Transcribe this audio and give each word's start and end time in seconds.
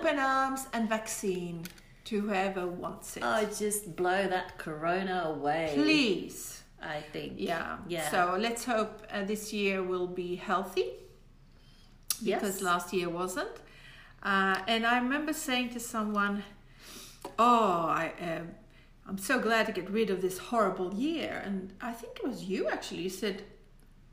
open 0.00 0.18
arms 0.18 0.66
and 0.72 0.88
vaccine 0.88 1.64
to 2.04 2.20
whoever 2.20 2.66
wants 2.66 3.16
it. 3.16 3.22
Oh, 3.24 3.44
just 3.58 3.94
blow 3.96 4.26
that 4.28 4.58
corona 4.58 5.24
away. 5.26 5.72
Please. 5.74 6.62
I 6.82 7.02
think. 7.12 7.34
Yeah. 7.36 7.76
Yeah. 7.88 8.10
So 8.10 8.36
let's 8.38 8.64
hope 8.64 9.02
uh, 9.12 9.24
this 9.24 9.52
year 9.52 9.82
will 9.82 10.06
be 10.06 10.36
healthy 10.36 10.86
because 12.24 12.56
Yes. 12.56 12.62
last 12.62 12.92
year 12.92 13.08
wasn't. 13.08 13.56
Uh, 14.22 14.56
and 14.66 14.86
I 14.86 14.98
remember 14.98 15.32
saying 15.32 15.70
to 15.70 15.80
someone, 15.80 16.42
"Oh, 17.38 17.84
I 17.88 18.12
um, 18.20 18.48
I'm 19.06 19.18
so 19.18 19.38
glad 19.38 19.66
to 19.66 19.72
get 19.72 19.90
rid 19.90 20.08
of 20.10 20.20
this 20.22 20.38
horrible 20.38 20.94
year." 20.94 21.42
And 21.44 21.72
I 21.80 21.92
think 21.92 22.18
it 22.18 22.26
was 22.26 22.44
you 22.44 22.68
actually. 22.68 23.02
You 23.02 23.10
said 23.10 23.42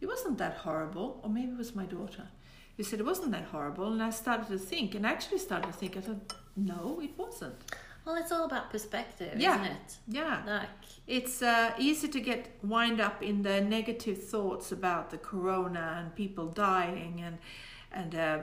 it 0.02 0.06
wasn't 0.08 0.38
that 0.38 0.56
horrible, 0.58 1.20
or 1.24 1.30
maybe 1.30 1.52
it 1.52 1.58
was 1.58 1.74
my 1.76 1.86
daughter. 1.86 2.28
You 2.78 2.84
said 2.84 3.00
it 3.00 3.06
wasn't 3.06 3.32
that 3.32 3.46
horrible, 3.46 3.92
and 3.92 4.02
I 4.04 4.12
started 4.12 4.48
to 4.50 4.58
think, 4.60 4.94
and 4.96 5.06
I 5.08 5.12
actually 5.12 5.40
started 5.40 5.68
to 5.68 5.74
think. 5.74 5.98
I 5.98 6.02
thought, 6.02 6.34
no, 6.56 7.00
it 7.02 7.12
wasn't. 7.18 7.56
Well, 8.06 8.16
it's 8.16 8.32
all 8.32 8.46
about 8.46 8.70
perspective, 8.70 9.34
Yeah. 9.40 9.56
isn't 9.56 9.66
it? 9.76 9.98
Yeah. 10.08 10.42
Like, 10.46 10.70
It's 11.08 11.42
uh, 11.42 11.74
easy 11.80 12.08
to 12.10 12.20
get 12.22 12.42
wind 12.64 13.00
up 13.02 13.22
in 13.24 13.42
the 13.42 13.62
negative 13.62 14.18
thoughts 14.34 14.72
about 14.72 15.10
the 15.10 15.18
corona 15.18 15.86
and 16.00 16.16
people 16.16 16.46
dying 16.48 17.22
and 17.28 17.38
and 17.92 18.14
uh, 18.16 18.40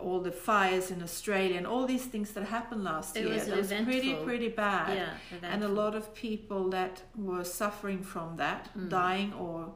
all 0.00 0.20
the 0.20 0.32
fires 0.32 0.90
in 0.90 1.02
Australia 1.02 1.56
and 1.56 1.66
all 1.66 1.86
these 1.86 2.06
things 2.06 2.32
that 2.32 2.44
happened 2.44 2.82
last 2.84 3.16
It 3.16 3.20
year. 3.24 3.34
was 3.34 3.46
that 3.46 3.56
was 3.56 3.72
pretty 3.90 4.14
pretty 4.28 4.48
bad. 4.48 4.96
yeah. 4.96 5.50
And 5.52 5.62
a 5.64 5.68
lot 5.82 5.94
of 5.94 6.12
people 6.14 6.70
that 6.70 7.02
were 7.16 7.44
suffering 7.44 8.02
from 8.02 8.36
that, 8.36 8.68
Mm. 8.76 8.88
dying 8.88 9.32
or 9.34 9.72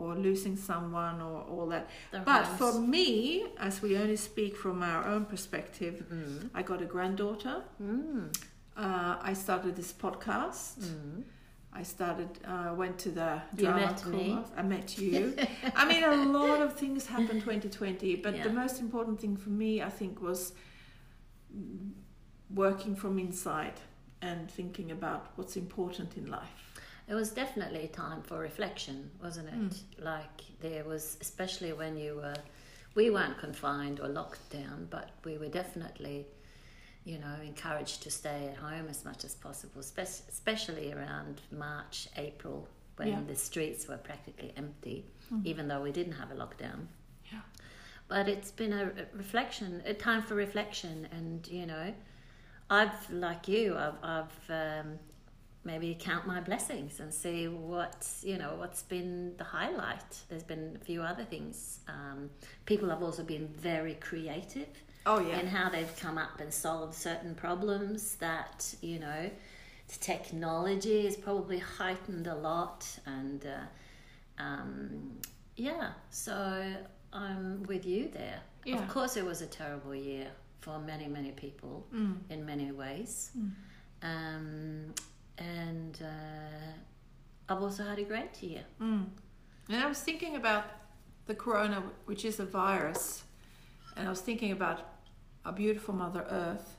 or 0.00 0.14
losing 0.28 0.56
someone 0.56 1.20
or 1.20 1.36
all 1.52 1.66
that. 1.74 1.84
But 2.24 2.44
for 2.60 2.72
me, 2.80 3.44
as 3.58 3.82
we 3.82 3.90
only 4.02 4.16
speak 4.16 4.56
from 4.56 4.82
our 4.82 5.02
own 5.12 5.24
perspective, 5.26 5.94
Mm. 6.10 6.50
I 6.58 6.62
got 6.70 6.80
a 6.82 6.86
granddaughter. 6.94 7.56
Mm. 7.82 8.34
Uh, 8.76 9.16
I 9.30 9.34
started 9.34 9.72
this 9.76 9.92
podcast. 9.92 10.78
Mm. 10.80 11.22
I 11.72 11.84
started, 11.84 12.30
uh, 12.52 12.74
went 12.82 12.96
to 13.04 13.10
the 13.20 13.30
You 13.56 13.64
drama 13.64 13.80
met 13.86 14.06
me. 14.06 14.34
course. 14.34 14.48
I 14.56 14.62
met 14.62 14.98
you. 15.02 15.36
I 15.80 15.84
mean, 15.90 16.02
a 16.04 16.16
lot 16.38 16.60
of 16.66 16.70
things 16.82 17.06
happened 17.06 17.40
2020, 17.42 18.16
but 18.16 18.32
the 18.42 18.50
most 18.62 18.80
important 18.80 19.20
thing 19.20 19.36
for 19.36 19.50
me, 19.50 19.70
I 19.82 19.90
think, 19.90 20.20
was 20.20 20.52
working 22.54 22.94
from 22.96 23.18
inside 23.18 23.78
and 24.22 24.50
thinking 24.50 24.90
about 24.90 25.22
what's 25.36 25.56
important 25.56 26.16
in 26.16 26.26
life. 26.30 26.56
It 27.10 27.14
was 27.14 27.32
definitely 27.32 27.80
a 27.84 27.88
time 27.88 28.22
for 28.22 28.38
reflection, 28.38 29.10
wasn't 29.20 29.48
it? 29.48 29.54
Mm. 29.54 30.04
Like 30.04 30.42
there 30.60 30.84
was, 30.84 31.16
especially 31.20 31.72
when 31.72 31.96
you 31.96 32.14
were, 32.14 32.36
we 32.94 33.10
weren't 33.10 33.36
confined 33.36 33.98
or 33.98 34.06
locked 34.08 34.48
down, 34.50 34.86
but 34.90 35.10
we 35.24 35.36
were 35.36 35.48
definitely, 35.48 36.24
you 37.04 37.18
know, 37.18 37.34
encouraged 37.44 38.04
to 38.04 38.10
stay 38.12 38.46
at 38.52 38.56
home 38.56 38.86
as 38.88 39.04
much 39.04 39.24
as 39.24 39.34
possible, 39.34 39.82
spec- 39.82 40.06
especially 40.28 40.92
around 40.92 41.40
March, 41.50 42.08
April, 42.16 42.68
when 42.96 43.08
Yeah. 43.08 43.20
the 43.26 43.34
streets 43.34 43.88
were 43.88 43.96
practically 43.98 44.52
empty, 44.56 45.04
Mm. 45.32 45.44
even 45.46 45.66
though 45.66 45.82
we 45.82 45.90
didn't 45.90 46.12
have 46.12 46.30
a 46.30 46.34
lockdown. 46.36 46.86
Yeah. 47.32 47.40
But 48.06 48.28
it's 48.28 48.52
been 48.52 48.72
a 48.72 48.84
a 48.84 49.06
reflection, 49.16 49.82
a 49.84 49.94
time 49.94 50.22
for 50.22 50.36
reflection, 50.36 51.08
and 51.10 51.44
you 51.48 51.66
know, 51.66 51.92
I've 52.68 53.10
like 53.10 53.48
you, 53.48 53.76
I've, 53.76 53.98
I've 54.04 54.50
um, 54.50 54.98
maybe 55.64 55.96
count 55.98 56.26
my 56.26 56.40
blessings 56.40 57.00
and 57.00 57.12
see 57.12 57.46
what's 57.48 58.24
you 58.24 58.38
know 58.38 58.54
what's 58.58 58.82
been 58.82 59.36
the 59.36 59.44
highlight. 59.44 60.18
There's 60.28 60.42
been 60.42 60.78
a 60.80 60.84
few 60.84 61.02
other 61.02 61.24
things. 61.24 61.80
Um, 61.88 62.30
people 62.66 62.88
have 62.90 63.02
also 63.02 63.22
been 63.22 63.48
very 63.48 63.94
creative 63.94 64.68
Oh, 65.06 65.18
yeah. 65.20 65.38
in 65.40 65.46
how 65.46 65.70
they've 65.70 65.96
come 65.98 66.18
up 66.18 66.40
and 66.40 66.52
solved 66.52 66.94
certain 66.94 67.34
problems 67.34 68.16
that 68.16 68.74
you 68.82 68.98
know 68.98 69.30
the 69.88 69.98
technology 69.98 71.04
has 71.06 71.16
probably 71.16 71.58
heightened 71.58 72.26
a 72.26 72.34
lot 72.34 72.86
and 73.06 73.44
uh, 73.46 74.42
um, 74.42 75.18
yeah 75.56 75.90
so 76.10 76.62
i'm 77.12 77.62
with 77.64 77.84
you 77.86 78.08
there 78.12 78.40
Yeah. 78.64 78.76
of 78.78 78.88
course 78.88 79.16
it 79.16 79.24
was 79.24 79.40
a 79.42 79.46
terrible 79.46 79.94
year 79.94 80.28
for 80.60 80.78
many 80.78 81.08
many 81.08 81.32
people 81.32 81.86
Mm. 81.94 82.16
in 82.28 82.44
many 82.46 82.70
ways 82.70 83.30
Mm. 83.36 83.50
um, 84.02 84.94
and 85.40 85.98
uh, 86.02 86.72
i've 87.48 87.62
also 87.62 87.82
had 87.84 87.98
a 87.98 88.04
great 88.04 88.42
year 88.42 88.62
Mm. 88.80 89.06
And 89.68 89.84
I 89.84 89.86
was 89.86 90.00
thinking 90.00 90.34
about 90.34 90.64
the 91.26 91.34
corona, 91.34 91.82
which 92.06 92.24
is 92.24 92.40
a 92.40 92.44
virus, 92.44 93.22
and 93.96 94.06
I 94.08 94.10
was 94.10 94.20
thinking 94.20 94.50
about 94.52 94.78
our 95.44 95.52
beautiful 95.52 95.94
Mother 95.94 96.26
Earth 96.28 96.76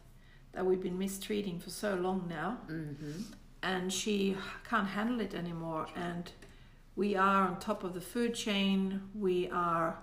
that 0.52 0.66
we've 0.66 0.82
been 0.82 0.98
mistreating 1.00 1.58
for 1.60 1.70
so 1.70 1.96
long 1.96 2.28
now. 2.28 2.58
hmm 2.68 3.22
and 3.64 3.94
she 3.94 4.36
can't 4.68 4.88
handle 4.88 5.20
it 5.22 5.34
anymore 5.36 5.86
and 5.96 6.32
we 6.96 7.16
are 7.16 7.48
on 7.48 7.60
top 7.60 7.84
of 7.84 7.94
the 7.94 8.02
food 8.02 8.34
chain 8.34 9.02
we 9.14 9.48
are 9.52 10.00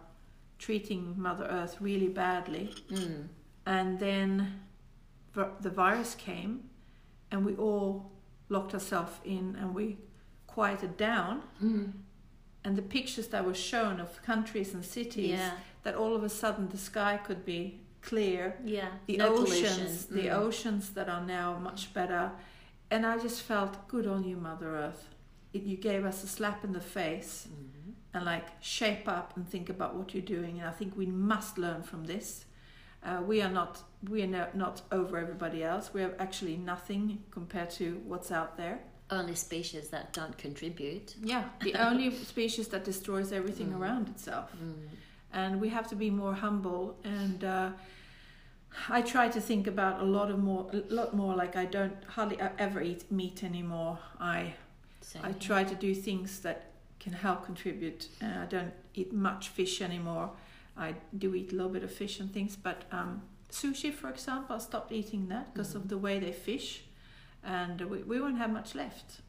treating 0.59 1.15
mother 1.17 1.45
earth 1.51 1.77
really 1.81 2.09
badly 2.09 2.73
mm. 2.91 3.27
and 3.67 3.99
then 3.99 4.61
the 5.61 5.71
virus 5.71 6.15
came 6.15 6.61
and 7.33 7.45
we 7.45 7.55
all 7.57 8.13
locked 8.49 8.73
herself 8.73 9.21
in 9.25 9.57
and 9.61 9.75
we 9.75 9.99
quieted 10.47 10.97
down 10.97 11.43
Mm. 11.63 11.93
and 12.65 12.77
the 12.77 12.83
pictures 12.83 13.29
that 13.29 13.45
were 13.45 13.55
shown 13.55 14.01
of 14.01 14.23
countries 14.23 14.75
and 14.75 14.85
cities 14.85 15.31
yeah 15.39 15.53
that 15.85 15.95
all 15.95 16.15
of 16.15 16.23
a 16.25 16.29
sudden 16.29 16.69
the 16.69 16.79
sky 16.79 17.19
could 17.27 17.45
be 17.45 17.81
clear 18.03 18.57
yeah 18.65 18.89
the 19.07 19.17
No 19.19 19.29
oceans 19.37 20.05
pollution. 20.07 20.17
the 20.17 20.29
Mm. 20.31 20.39
oceans 20.47 20.91
that 20.91 21.09
are 21.09 21.25
now 21.25 21.59
much 21.59 21.93
better 21.95 22.33
and 22.91 23.05
i 23.07 23.19
just 23.19 23.43
felt 23.43 23.87
good 23.89 24.07
on 24.07 24.25
you 24.25 24.37
mother 24.37 24.75
earth 24.77 25.09
it, 25.53 25.63
you 25.63 25.77
gave 25.77 26.05
us 26.05 26.23
a 26.25 26.27
slap 26.27 26.65
in 26.65 26.73
the 26.73 26.81
face 26.81 27.49
Mhm. 27.51 27.93
and 28.15 28.25
like 28.25 28.49
shape 28.61 29.07
up 29.09 29.37
and 29.37 29.49
think 29.49 29.69
about 29.71 29.95
what 29.95 30.13
you're 30.15 30.23
doing 30.39 30.59
and 30.59 30.67
i 30.69 30.73
think 30.73 30.97
we 30.97 31.07
must 31.07 31.59
learn 31.59 31.83
from 31.83 32.05
this 32.05 32.45
uh, 33.09 33.23
we 33.23 33.43
are 33.43 33.51
not 33.51 33.83
we 34.11 34.23
are 34.23 34.27
no, 34.27 34.47
not 34.55 34.83
over 34.93 35.19
everybody 35.19 35.61
else. 35.65 35.93
We 35.95 36.03
are 36.03 36.15
actually 36.19 36.57
nothing 36.57 37.19
compared 37.31 37.71
to 37.81 38.01
what's 38.11 38.31
out 38.31 38.57
there. 38.57 38.79
Only 39.11 39.35
species 39.35 39.89
that 39.89 40.13
don't 40.13 40.37
contribute. 40.39 41.15
Yeah 41.23 41.45
the 41.63 41.75
only 41.89 42.11
species 42.25 42.69
that 42.69 42.85
destroys 42.85 43.33
everything 43.33 43.69
Mm. 43.73 43.81
around 43.81 44.09
itself. 44.09 44.51
Mm. 44.53 44.89
and 45.33 45.61
we 45.61 45.69
have 45.71 45.87
to 45.89 45.97
be 45.97 46.11
more 46.11 46.35
humble 46.35 46.97
and 47.05 47.45
uh, 47.45 47.71
I 48.99 49.03
try 49.03 49.29
to 49.29 49.41
think 49.41 49.67
about 49.67 50.01
a 50.01 50.05
lot 50.05 50.31
of 50.31 50.39
more 50.39 50.71
a 50.73 50.81
lot 50.95 51.11
more 51.15 51.35
like 51.43 51.57
I 51.57 51.67
don't 51.77 51.97
hardly 52.17 52.39
ever 52.59 52.81
eat 52.83 53.03
meat 53.11 53.43
anymore. 53.43 53.99
I 54.37 54.55
Same. 55.01 55.23
I 55.25 55.33
try 55.33 55.65
to 55.65 55.75
do 55.75 55.95
things 55.95 56.41
that 56.41 56.59
can 57.01 57.13
help 57.13 57.45
contribute. 57.47 58.09
Uh, 58.23 58.43
I 58.45 58.47
don't 58.57 58.73
eat 58.95 59.13
much 59.13 59.49
fish 59.49 59.81
anymore 59.83 60.31
I 60.79 60.95
do 61.17 61.35
eat 61.35 61.53
a 61.53 61.57
little 61.57 61.73
bit 61.73 61.83
of 61.85 61.93
fish 61.93 62.21
and 62.21 62.33
things 62.33 62.57
but 62.57 62.85
um, 62.93 63.23
sushi 63.51 63.93
for 63.93 64.09
example 64.11 64.57
I 64.57 64.59
stopped 64.59 64.93
eating 64.93 65.29
that 65.29 65.53
because 65.53 65.75
of 65.75 65.83
Mhm. 65.83 65.89
the 65.89 65.99
way 65.99 66.19
they 66.19 66.33
fish 66.33 66.83
and 67.45 67.81
we, 67.91 67.99
we 68.11 68.21
won't 68.21 68.39
have 68.39 68.51
much 68.51 68.75
left 68.75 69.21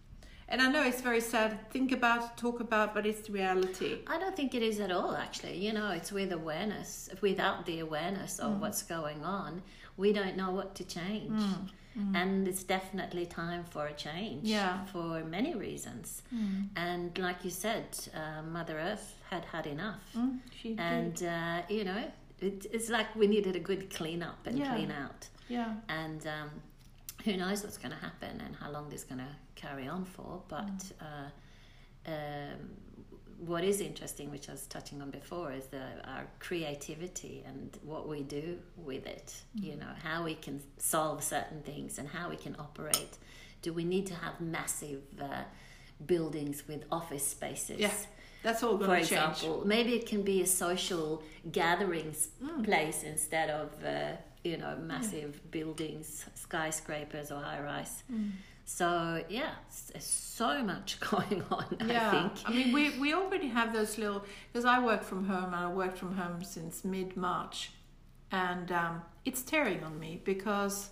and 0.51 0.61
I 0.61 0.67
know 0.71 0.83
it's 0.83 1.01
very 1.01 1.21
sad 1.21 1.51
to 1.51 1.57
think 1.73 1.91
about 1.91 2.35
talk 2.37 2.59
about 2.59 2.93
but 2.95 3.05
it's 3.05 3.21
the 3.27 3.33
reality 3.33 3.99
I 4.07 4.17
don't 4.19 4.35
think 4.35 4.53
it 4.55 4.63
is 4.63 4.79
at 4.79 4.91
all, 4.91 5.15
actually. 5.15 5.57
You 5.65 5.73
know, 5.73 5.91
it's 5.91 6.11
with 6.11 6.31
awareness. 6.31 7.07
Without 7.21 7.65
the 7.67 7.77
awareness 7.87 8.39
of 8.39 8.51
Mm. 8.53 8.59
what's 8.61 8.81
going 8.81 9.23
on, 9.23 9.61
we 9.95 10.11
don't 10.11 10.35
know 10.35 10.49
what 10.59 10.73
to 10.79 10.83
change. 10.83 11.39
Mm, 11.39 11.69
mm, 11.99 12.15
And 12.19 12.47
it's 12.47 12.63
definitely 12.63 13.25
time 13.27 13.63
for 13.73 13.85
a 13.85 13.93
change 13.93 14.47
Yeah. 14.47 14.85
for 14.85 15.23
many 15.23 15.53
reasons. 15.53 16.23
mm, 16.33 16.69
And 16.75 17.15
like 17.19 17.39
you 17.45 17.51
said, 17.51 17.85
uh, 18.15 18.41
Mother 18.41 18.79
Earth 18.79 19.07
had 19.29 19.45
had 19.45 19.65
enough. 19.67 20.01
mm, 20.15 20.39
she 20.61 20.69
did. 20.69 20.79
And, 20.79 21.23
uh, 21.23 21.61
you 21.69 21.83
know, 21.83 22.03
it, 22.39 22.65
it's 22.71 22.89
like 22.89 23.15
we 23.15 23.27
needed 23.27 23.55
a 23.55 23.59
good 23.59 23.89
clean 23.93 24.23
up 24.23 24.39
and 24.47 24.57
Yeah. 24.57 24.73
clean 24.73 24.91
out. 24.91 25.27
yeah 25.47 25.73
And 25.87 26.25
um, 26.27 26.49
who 27.25 27.37
knows 27.37 27.63
what's 27.63 27.77
going 27.77 27.91
to 27.91 27.97
happen 28.07 28.41
and 28.45 28.55
how 28.55 28.71
long 28.71 28.89
this 28.89 29.01
is 29.01 29.05
going 29.05 29.19
to 29.19 29.35
carry 29.55 29.87
on 29.87 30.05
for. 30.05 30.41
But 30.47 30.81
uh, 31.01 31.29
um, 32.07 32.59
what 33.45 33.63
is 33.63 33.81
interesting, 33.81 34.31
which 34.31 34.49
I 34.49 34.53
was 34.53 34.65
touching 34.67 35.01
on 35.01 35.11
before, 35.11 35.51
is 35.51 35.65
the, 35.67 35.81
our 36.05 36.25
creativity 36.39 37.43
and 37.47 37.77
what 37.83 38.07
we 38.07 38.23
do 38.23 38.57
with 38.77 39.05
it. 39.05 39.33
You 39.53 39.75
know, 39.77 39.93
how 40.03 40.23
we 40.23 40.35
can 40.35 40.61
solve 40.77 41.23
certain 41.23 41.61
things 41.61 41.97
and 41.99 42.07
how 42.07 42.29
we 42.29 42.35
can 42.35 42.55
operate. 42.59 43.17
Do 43.61 43.73
we 43.73 43.83
need 43.83 44.07
to 44.07 44.15
have 44.15 44.39
massive 44.41 45.01
uh, 45.21 45.43
buildings 46.05 46.63
with 46.67 46.83
office 46.91 47.27
spaces? 47.27 47.79
Yeah, 47.79 47.91
That's 48.43 48.63
all 48.63 48.77
For 48.77 48.85
going 48.85 49.03
to 49.03 49.09
change. 49.09 49.31
example, 49.37 49.63
maybe 49.65 49.93
it 49.95 50.05
can 50.07 50.21
be 50.23 50.41
a 50.41 50.45
social 50.47 51.21
gatherings 51.51 52.29
Mm. 52.43 52.63
place 52.63 53.03
instead 53.03 53.49
of 53.49 53.69
uh, 53.83 54.13
you 54.43 54.57
know 54.57 54.75
massive 54.77 55.31
buildings, 55.51 56.25
skyscrapers 56.35 57.31
or 57.31 57.41
high 57.41 57.61
rise. 57.61 58.03
Mm. 58.11 58.31
So 58.65 59.23
yeah, 59.29 59.51
there's 59.91 60.05
so 60.05 60.63
much 60.63 60.99
going 61.11 61.43
on. 61.51 61.65
Yeah, 61.87 62.07
I 62.07 62.11
think. 62.11 62.31
I 62.45 62.51
mean, 62.51 62.71
we, 62.71 62.83
we 62.99 63.13
already 63.13 63.47
have 63.47 63.73
those 63.73 63.97
little 63.97 64.23
because 64.51 64.65
I 64.65 64.77
work 64.83 65.03
from 65.03 65.25
home 65.25 65.45
and 65.55 65.55
I 65.55 65.69
worked 65.83 65.97
from 65.97 66.15
home 66.15 66.43
since 66.43 66.85
mid 66.85 67.17
March, 67.17 67.71
and 68.31 68.71
um, 68.71 69.01
it's 69.25 69.41
tearing 69.41 69.83
on 69.83 69.99
me 69.99 70.21
because 70.23 70.91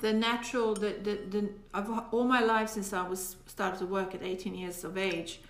the 0.00 0.12
natural 0.12 0.74
the 0.74 0.90
the, 1.02 1.14
the 1.30 1.48
I've 1.74 1.88
all 2.12 2.24
my 2.24 2.40
life 2.42 2.68
since 2.68 2.92
I 2.92 3.08
was 3.08 3.36
started 3.46 3.78
to 3.78 3.86
work 3.86 4.14
at 4.14 4.22
18 4.22 4.54
years 4.54 4.84
of 4.84 4.98
age, 4.98 5.40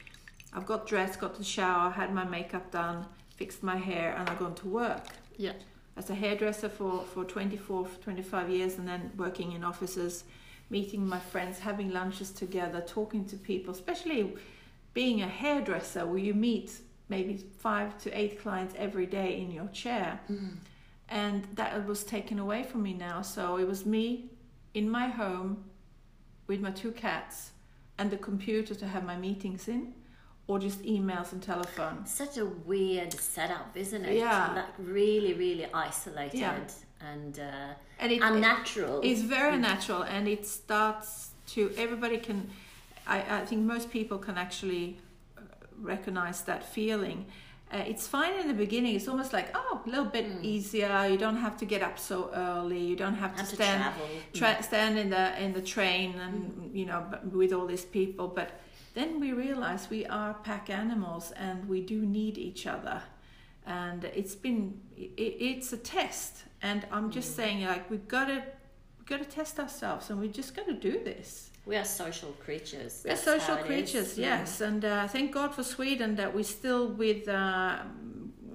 I've 0.54 0.66
got 0.66 0.86
dressed, 0.86 1.20
got 1.20 1.34
to 1.36 1.44
shower, 1.44 1.90
had 1.90 2.12
my 2.12 2.24
makeup 2.24 2.70
done, 2.70 3.06
fixed 3.36 3.62
my 3.62 3.76
hair, 3.76 4.14
and 4.16 4.28
I've 4.28 4.38
gone 4.38 4.54
to 4.56 4.68
work. 4.68 5.04
Yeah. 5.36 5.52
As 5.96 6.10
a 6.10 6.14
hairdresser 6.14 6.68
for 6.68 7.04
for 7.04 7.24
24 7.24 7.86
25 8.00 8.50
years, 8.50 8.78
and 8.78 8.86
then 8.88 9.12
working 9.16 9.52
in 9.52 9.64
offices 9.64 10.24
meeting 10.72 11.06
my 11.06 11.20
friends, 11.20 11.58
having 11.58 11.92
lunches 11.92 12.30
together, 12.30 12.80
talking 12.80 13.26
to 13.26 13.36
people, 13.36 13.72
especially 13.72 14.34
being 14.94 15.20
a 15.20 15.28
hairdresser 15.28 16.06
where 16.06 16.18
you 16.18 16.32
meet 16.32 16.80
maybe 17.10 17.36
five 17.58 17.96
to 17.98 18.10
eight 18.18 18.40
clients 18.40 18.74
every 18.78 19.04
day 19.04 19.38
in 19.38 19.50
your 19.50 19.68
chair. 19.68 20.18
Mm. 20.30 20.56
And 21.10 21.46
that 21.54 21.86
was 21.86 22.02
taken 22.04 22.38
away 22.38 22.62
from 22.62 22.82
me 22.82 22.94
now. 22.94 23.20
So 23.20 23.58
it 23.58 23.68
was 23.68 23.84
me 23.84 24.30
in 24.72 24.88
my 24.88 25.08
home 25.08 25.64
with 26.46 26.60
my 26.60 26.70
two 26.70 26.90
cats 26.90 27.50
and 27.98 28.10
the 28.10 28.16
computer 28.16 28.74
to 28.74 28.86
have 28.86 29.04
my 29.04 29.16
meetings 29.16 29.68
in, 29.68 29.92
or 30.52 30.58
just 30.58 30.82
emails 30.82 31.32
and 31.32 31.42
telephone. 31.42 32.04
Such 32.04 32.36
a 32.36 32.46
weird 32.70 33.12
setup, 33.34 33.68
isn't 33.74 34.04
it? 34.04 34.16
Yeah. 34.18 34.52
Like 34.60 34.74
really, 34.98 35.32
really 35.44 35.66
isolated 35.72 36.38
Yeah. 36.40 36.58
and 37.12 37.38
uh, 37.38 38.00
And 38.02 38.12
it, 38.12 38.20
unnatural. 38.22 39.00
It's 39.02 39.22
very 39.38 39.58
natural, 39.70 40.02
and 40.02 40.28
it 40.28 40.42
starts 40.46 41.08
to 41.54 41.60
everybody 41.84 42.18
can. 42.18 42.38
I, 43.06 43.18
I 43.38 43.44
think 43.48 43.60
most 43.74 43.86
people 43.90 44.18
can 44.26 44.36
actually 44.46 44.86
uh, 45.38 45.40
recognize 45.92 46.38
that 46.50 46.62
feeling. 46.64 47.18
Uh, 47.74 47.92
it's 47.92 48.06
fine 48.06 48.34
in 48.42 48.46
the 48.52 48.58
beginning. 48.64 48.94
It's 48.98 49.08
almost 49.08 49.32
like 49.32 49.48
oh, 49.60 49.80
a 49.86 49.88
little 49.88 50.10
bit 50.18 50.26
Mm. 50.26 50.44
easier. 50.54 50.92
You 51.12 51.18
don't 51.24 51.40
have 51.46 51.56
to 51.62 51.64
get 51.74 51.80
up 51.88 51.96
so 51.98 52.16
early. 52.34 52.78
You 52.90 52.96
don't 53.02 53.14
have, 53.24 53.32
have 53.36 53.48
to 53.48 53.54
stand 53.56 53.82
tra- 54.38 54.62
stand 54.70 54.94
in 55.02 55.08
the 55.16 55.24
in 55.44 55.50
the 55.58 55.62
train 55.74 56.08
and 56.24 56.34
you 56.78 56.84
know 56.90 57.00
with 57.40 57.52
all 57.56 57.66
these 57.74 57.86
people. 57.98 58.26
But 58.28 58.48
then 58.94 59.20
we 59.20 59.32
realize 59.32 59.88
we 59.90 60.04
are 60.06 60.34
pack 60.34 60.68
animals 60.70 61.32
and 61.32 61.68
we 61.68 61.80
do 61.80 62.04
need 62.04 62.36
each 62.38 62.66
other. 62.66 63.02
And 63.66 64.04
it's 64.04 64.34
been 64.34 64.80
it, 64.96 65.12
it's 65.50 65.72
a 65.72 65.76
test. 65.78 66.44
And 66.62 66.86
I'm 66.90 67.10
just 67.10 67.32
Mm. 67.32 67.36
saying 67.36 67.64
like 67.64 67.90
we've 67.90 68.08
got 68.08 68.26
to 68.26 68.42
we've 68.98 69.06
got 69.06 69.18
to 69.18 69.24
test 69.24 69.58
ourselves 69.58 70.10
and 70.10 70.20
we 70.20 70.28
just 70.28 70.54
got 70.56 70.66
to 70.66 70.74
do 70.74 70.92
this. 71.04 71.50
We 71.64 71.76
are 71.76 71.84
social 71.84 72.32
creatures. 72.44 73.02
We 73.04 73.10
are 73.12 73.16
social 73.16 73.56
creatures, 73.56 74.12
is. 74.12 74.18
yes, 74.18 74.60
and 74.60 74.84
uh, 74.84 75.06
thank 75.06 75.30
God 75.32 75.54
for 75.54 75.62
Sweden 75.62 76.16
that 76.16 76.34
we 76.34 76.42
still 76.42 76.88
with, 76.88 77.28
uh, 77.28 77.78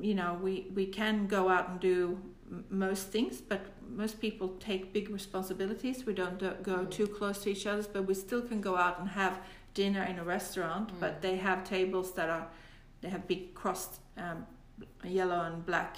you 0.02 0.14
know, 0.14 0.38
we 0.44 0.68
we 0.76 0.86
can 0.88 1.26
go 1.28 1.48
out 1.48 1.70
and 1.70 1.80
do 1.80 2.20
m- 2.52 2.66
most 2.70 3.04
things, 3.12 3.40
but 3.40 3.62
most 3.90 4.20
people 4.20 4.50
take 4.60 4.92
big 4.92 5.10
responsibilities. 5.10 6.06
We 6.06 6.14
don't 6.14 6.38
do, 6.38 6.52
go 6.62 6.76
Mm. 6.80 6.92
too 6.92 7.08
close 7.08 7.38
to 7.44 7.50
each 7.50 7.66
other, 7.66 7.86
but 7.94 8.04
we 8.08 8.14
still 8.14 8.42
can 8.42 8.60
go 8.62 8.76
out 8.76 9.00
and 9.00 9.08
have 9.10 9.40
dinner 9.82 10.04
in 10.12 10.18
a 10.24 10.24
restaurant. 10.36 10.88
Mm. 10.90 11.00
But 11.04 11.14
they 11.26 11.36
have 11.48 11.64
tables 11.64 12.08
that 12.18 12.30
are, 12.30 12.48
they 13.02 13.10
have 13.16 13.24
big 13.34 13.54
crossed 13.62 13.94
um, 14.26 14.40
yellow 15.04 15.42
and 15.50 15.66
black 15.66 15.98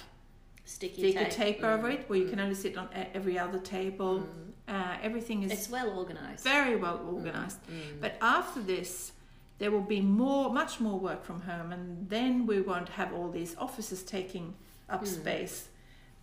Sticky, 0.64 1.00
sticky 1.10 1.24
tape, 1.24 1.30
tape, 1.32 1.64
over 1.64 1.88
Mm. 1.88 1.94
it, 1.94 2.00
where 2.08 2.18
you 2.20 2.26
Mm. 2.26 2.30
can 2.32 2.40
only 2.44 2.54
sit 2.64 2.76
on 2.82 2.88
every 3.18 3.36
other 3.44 3.58
table. 3.78 4.14
Mm. 4.20 4.26
Uh, 4.74 4.96
everything 5.08 5.42
is 5.42 5.50
It's 5.52 5.68
well 5.76 5.90
organized. 6.02 6.44
very 6.44 6.76
well 6.84 6.98
organized. 7.16 7.58
Mm. 7.66 8.00
But 8.04 8.12
after 8.38 8.60
this, 8.72 9.12
there 9.58 9.70
will 9.74 9.88
be 9.96 10.00
more, 10.00 10.44
much 10.60 10.72
more 10.86 10.98
work 11.08 11.22
from 11.28 11.40
home, 11.50 11.68
and 11.76 12.08
then 12.08 12.46
we 12.50 12.60
won't 12.70 12.90
have 13.00 13.10
all 13.16 13.30
these 13.40 13.52
offices 13.66 14.00
taking 14.16 14.46
up 14.88 15.02
Mm. 15.02 15.08
space. 15.20 15.56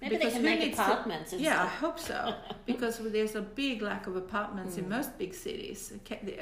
Maybe 0.02 0.16
they 0.16 0.20
because 0.20 0.34
can 0.34 0.42
who 0.44 0.50
make 0.50 0.60
needs 0.60 0.78
to- 0.78 0.84
apartments. 0.84 1.34
Yeah, 1.34 1.64
I 1.64 1.68
hope 1.68 2.00
so, 2.00 2.36
because 2.66 3.00
there's 3.00 3.36
a 3.36 3.42
big 3.42 3.82
lack 3.82 4.06
of 4.08 4.16
apartments 4.16 4.78
in 4.78 4.86
Mm. 4.86 4.90
most 4.90 5.18
big 5.18 5.34
cities, 5.34 5.92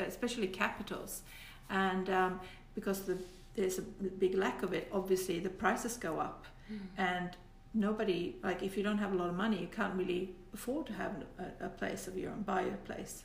especially 0.07 0.47
capitals, 0.47 1.21
and 1.69 2.09
um, 2.09 2.39
because 2.75 3.01
the, 3.03 3.17
there's 3.55 3.77
a 3.79 3.83
big 4.19 4.35
lack 4.35 4.61
of 4.63 4.73
it, 4.73 4.89
obviously 4.91 5.39
the 5.39 5.49
prices 5.49 5.97
go 5.97 6.19
up, 6.19 6.45
Mm. 6.71 6.79
and 6.97 7.29
nobody 7.73 8.35
like 8.43 8.63
if 8.63 8.75
you 8.77 8.83
don't 8.83 8.97
have 8.97 9.13
a 9.13 9.15
lot 9.15 9.29
of 9.29 9.35
money, 9.35 9.59
you 9.61 9.67
can't 9.67 9.93
really 9.95 10.33
afford 10.53 10.85
to 10.87 10.93
have 10.93 11.11
a, 11.37 11.65
a 11.65 11.69
place 11.69 12.07
of 12.07 12.17
your 12.17 12.31
own, 12.31 12.41
buy 12.41 12.61
a 12.61 12.77
place. 12.89 13.23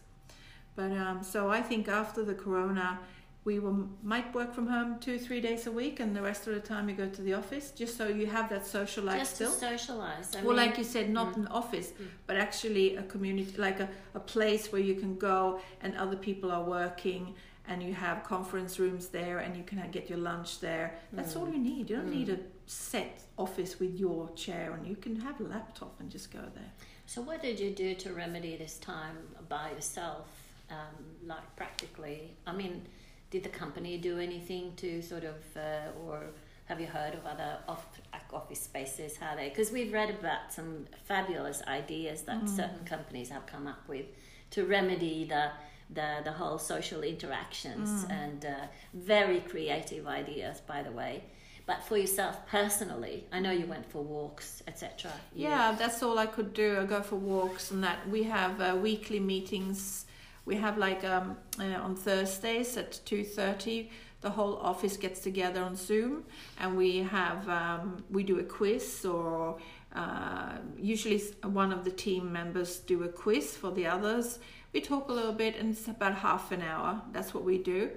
But 0.77 0.93
um, 0.93 1.23
so 1.23 1.49
I 1.51 1.61
think 1.63 1.89
after 1.89 2.25
the 2.25 2.35
corona, 2.35 2.99
we 3.45 3.59
will 3.59 3.89
might 4.03 4.35
work 4.35 4.55
from 4.55 4.67
home 4.67 4.99
two 5.01 5.19
three 5.19 5.41
days 5.41 5.67
a 5.67 5.73
week, 5.73 5.99
and 6.01 6.15
the 6.15 6.23
rest 6.23 6.47
of 6.47 6.55
the 6.55 6.61
time 6.61 6.89
you 6.89 6.95
go 6.95 7.09
to 7.09 7.23
the 7.23 7.35
office, 7.35 7.71
just 7.71 7.97
so 7.97 8.07
you 8.09 8.27
have 8.27 8.49
that 8.51 8.67
social 8.67 9.05
life 9.05 9.19
Just 9.19 9.37
still. 9.37 9.53
to 9.53 9.59
socialize. 9.59 10.35
I 10.35 10.41
well, 10.43 10.49
mean, 10.49 10.57
like 10.67 10.79
you 10.79 10.85
said, 10.85 11.09
not 11.11 11.33
Mm. 11.33 11.37
an 11.37 11.47
office, 11.49 11.91
Mm. 11.93 12.09
but 12.27 12.37
actually 12.37 12.97
a 12.97 13.03
community, 13.05 13.57
like 13.57 13.81
a, 13.81 13.89
a 14.15 14.21
place 14.21 14.71
where 14.73 14.83
you 14.83 14.95
can 14.95 15.17
go 15.17 15.61
and 15.83 15.97
other 15.97 16.17
people 16.17 16.53
are 16.53 16.65
working, 16.65 17.35
and 17.67 17.83
you 17.83 17.95
have 17.95 18.25
conference 18.25 18.79
rooms 18.79 19.09
there, 19.09 19.39
and 19.39 19.57
you 19.57 19.63
can 19.65 19.79
get 19.91 20.11
your 20.11 20.19
lunch 20.19 20.61
there. 20.61 20.99
That's 21.13 21.35
all 21.37 21.47
Mm. 21.47 21.53
you 21.55 21.59
need. 21.61 21.91
You 21.91 21.97
don't 21.97 22.11
Mm. 22.11 22.19
need 22.19 22.29
a 22.29 22.39
set 22.67 23.23
office 23.39 23.81
with 23.81 23.99
your 23.99 24.29
chair, 24.35 24.73
and 24.75 24.87
you 24.87 24.97
can 24.97 25.17
have 25.21 25.41
a 25.41 25.45
laptop 25.45 25.99
and 26.01 26.11
just 26.11 26.31
go 26.31 26.41
there. 26.55 26.73
So, 27.07 27.23
what 27.23 27.41
did 27.43 27.59
you 27.59 27.71
do 27.71 27.95
to 27.95 28.13
remedy 28.13 28.57
this 28.57 28.77
time 28.79 29.17
by 29.49 29.71
yourself? 29.71 30.27
Um, 30.71 31.27
like 31.27 31.57
practically, 31.57 32.37
I 32.47 32.53
mean, 32.53 32.87
did 33.31 33.43
the 33.45 33.49
company 33.49 33.97
do 33.99 34.19
anything 34.19 34.73
to 34.77 35.01
sort 35.03 35.25
of, 35.25 35.37
uh, 35.57 35.91
or 36.05 36.25
have 36.67 36.81
you 36.81 36.87
heard 36.87 37.15
of 37.15 37.25
other 37.27 37.59
off, 37.69 37.87
office 38.33 38.61
spaces? 38.61 39.17
How 39.17 39.35
they? 39.37 39.49
Because 39.49 39.71
we've 39.73 39.93
read 39.93 40.11
about 40.11 40.53
some 40.53 40.87
fabulous 41.05 41.63
ideas 41.67 42.23
that 42.23 42.43
Mm. 42.43 42.49
certain 42.49 42.85
companies 42.85 43.29
have 43.31 43.47
come 43.47 43.67
up 43.67 43.89
with 43.89 44.07
to 44.51 44.65
remedy 44.67 45.25
the 45.25 45.51
the 45.93 46.21
the 46.23 46.31
whole 46.33 46.57
social 46.59 47.03
interactions 47.03 48.05
Mm. 48.05 48.11
and 48.23 48.45
uh, 48.45 48.67
very 48.95 49.41
creative 49.41 50.07
ideas, 50.07 50.61
by 50.61 50.83
the 50.85 50.93
way. 50.93 51.25
But 51.67 51.83
for 51.83 51.97
yourself 51.97 52.47
personally, 52.47 53.27
I 53.33 53.41
know 53.41 53.51
you 53.53 53.67
went 53.67 53.87
for 53.91 54.03
walks, 54.03 54.63
etc. 54.69 55.11
Yeah, 55.35 55.75
that's 55.79 56.03
all 56.05 56.17
I 56.19 56.27
could 56.27 56.53
do. 56.55 56.79
I 56.81 56.85
go 56.85 57.03
for 57.03 57.17
walks 57.17 57.71
and 57.73 57.83
that. 57.85 58.09
We 58.09 58.23
have 58.25 58.61
uh, 58.61 58.77
weekly 58.77 59.19
meetings. 59.21 60.07
We 60.45 60.57
have 60.57 60.79
like 60.79 61.05
um, 61.05 61.37
uh, 61.59 61.65
on 61.65 61.97
Thursdays 61.97 62.77
at 62.77 63.01
two 63.05 63.25
thirty. 63.25 63.91
The 64.21 64.31
whole 64.31 64.57
office 64.59 64.99
gets 64.99 65.21
together 65.21 65.63
on 65.63 65.77
Zoom, 65.77 66.25
and 66.59 66.77
we 66.77 66.99
have 66.99 67.49
um, 67.49 68.05
we 68.11 68.23
do 68.23 68.39
a 68.39 68.43
quiz 68.43 69.05
or 69.05 69.59
uh, 69.95 70.59
usually 70.77 71.19
one 71.43 71.73
of 71.73 71.85
the 71.85 71.91
team 71.91 72.31
members 72.33 72.79
do 72.79 73.03
a 73.05 73.09
quiz 73.09 73.57
for 73.57 73.71
the 73.71 73.87
others. 73.87 74.39
We 74.73 74.81
talk 74.81 75.09
a 75.09 75.13
little 75.13 75.33
bit, 75.33 75.57
and 75.57 75.71
it's 75.71 75.89
about 75.89 76.17
half 76.17 76.53
an 76.53 76.63
hour. 76.63 77.03
That's 77.13 77.33
what 77.35 77.45
we 77.45 77.59
do 77.59 77.91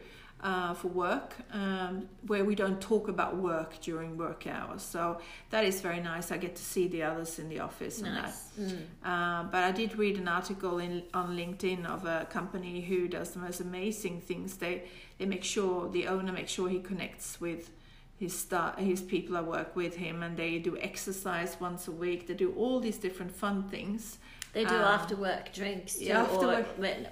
uh, 0.44 0.74
for 0.74 0.90
work, 0.90 1.36
um, 1.54 2.10
where 2.28 2.44
we 2.44 2.54
don't 2.54 2.82
talk 2.82 3.08
about 3.08 3.38
work 3.38 3.80
during 3.80 4.18
work 4.18 4.46
hours. 4.46 4.82
So 4.82 5.22
that 5.52 5.64
is 5.64 5.80
very 5.80 6.02
nice. 6.02 6.32
I 6.32 6.38
get 6.38 6.56
to 6.58 6.62
see 6.62 6.90
the 6.90 7.04
others 7.04 7.40
in 7.40 7.48
the 7.48 7.60
office 7.60 8.02
and 8.02 8.16
that. 8.18 8.24
Nice. 8.24 8.50
Mm. 8.60 8.82
Uh, 9.04 9.44
but 9.44 9.64
I 9.64 9.72
did 9.72 9.98
read 9.98 10.18
an 10.18 10.28
article 10.28 10.80
in 10.80 11.04
on 11.14 11.38
LinkedIn 11.38 11.86
of 11.86 12.06
a 12.06 12.28
company 12.30 12.82
who 12.82 13.08
does 13.08 13.32
the 13.32 13.40
most 13.40 13.62
amazing 13.62 14.20
things. 14.20 14.58
They 14.58 14.84
they 15.18 15.26
make 15.26 15.46
sure 15.46 15.90
the 15.90 16.08
owner 16.08 16.34
makes 16.34 16.52
sure 16.52 16.68
he 16.68 16.80
connects 16.80 17.40
with 17.40 17.72
his 18.20 18.38
star, 18.38 18.76
his 18.78 19.02
people 19.02 19.36
that 19.36 19.46
work 19.46 19.76
with 19.76 19.96
him, 19.96 20.24
and 20.24 20.36
they 20.36 20.60
do 20.60 20.78
exercise 20.78 21.58
once 21.60 21.88
a 21.88 21.92
week. 21.92 22.28
They 22.28 22.34
do 22.34 22.54
all 22.58 22.80
these 22.82 22.98
different 22.98 23.32
fun 23.32 23.64
things. 23.70 24.18
They 24.54 24.66
do 24.66 24.76
Um, 24.76 24.82
after 24.98 25.16
work 25.16 25.52
drinks 25.52 25.96
too, 25.96 26.06
yeah, 26.06 26.22
after 26.24 26.46
or 26.46 26.48
work. 26.48 26.68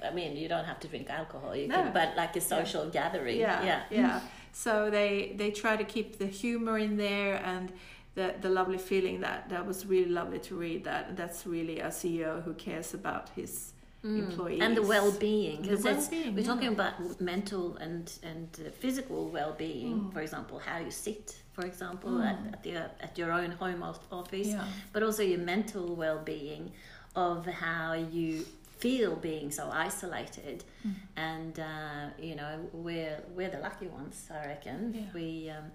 I 0.10 0.12
mean, 0.20 0.38
you 0.38 0.48
don't 0.48 0.66
have 0.66 0.80
to 0.82 0.88
drink 0.88 1.10
alcohol, 1.10 1.56
you 1.56 1.68
No. 1.68 1.76
can, 1.76 1.94
but 1.94 2.16
like 2.16 2.36
a 2.36 2.42
social 2.42 2.90
gathering. 2.90 3.38
Yeah, 3.40 3.66
yeah. 3.66 3.82
yeah. 3.90 4.20
So 4.54 4.90
they 4.92 5.34
they 5.38 5.52
try 5.52 5.76
to 5.76 5.84
keep 5.84 6.18
the 6.18 6.28
humor 6.28 6.78
in 6.78 6.98
there 6.98 7.36
and 7.54 7.72
the 8.16 8.36
the 8.42 8.50
lovely 8.50 8.78
feeling 8.78 9.22
that 9.22 9.50
that 9.50 9.66
was 9.66 9.86
really 9.86 10.12
lovely 10.20 10.40
to 10.40 10.56
read. 10.56 10.84
That 10.84 11.04
that's 11.20 11.46
really 11.56 11.80
a 11.80 11.90
CEO 12.00 12.42
who 12.46 12.54
cares 12.54 12.94
about 12.94 13.30
his 13.36 13.74
Mm. 14.04 14.20
employees 14.26 14.62
and 14.64 14.76
the 14.76 14.82
well-being 14.82 15.62
because 15.62 15.84
well-being, 15.84 16.34
we're 16.34 16.42
yeah. 16.42 16.54
talking 16.54 16.70
about 16.78 16.94
mental 17.22 17.78
and 17.78 18.06
and 18.24 18.48
uh, 18.60 18.72
physical 18.84 19.30
well-being. 19.38 19.94
Mm. 20.00 20.14
For 20.14 20.22
example, 20.22 20.58
how 20.58 20.78
you 20.80 20.90
sit, 20.92 21.26
for 21.54 21.66
example, 21.72 22.10
Mm. 22.12 22.30
at, 22.32 22.40
at 22.56 22.66
your 22.66 22.86
at 23.08 23.18
your 23.20 23.32
own 23.32 23.52
home 23.52 23.82
office, 24.12 24.48
Yeah. 24.48 24.66
but 24.94 25.04
also 25.04 25.22
your 25.24 25.44
mental 25.54 25.96
well-being 25.96 26.72
of 27.16 27.46
how 27.46 27.94
you 27.94 28.46
feel 28.80 29.16
being 29.16 29.52
so 29.52 29.70
isolated 29.72 30.64
Mm. 30.88 30.94
and 31.16 31.60
uh, 31.60 32.06
you 32.20 32.36
know 32.36 32.54
we're 32.74 33.20
we're 33.36 33.50
the 33.50 33.60
lucky 33.60 33.86
ones 33.88 34.28
i 34.32 34.48
reckon 34.48 34.94
Yeah. 34.96 35.02
we 35.14 35.50
um, 35.50 35.66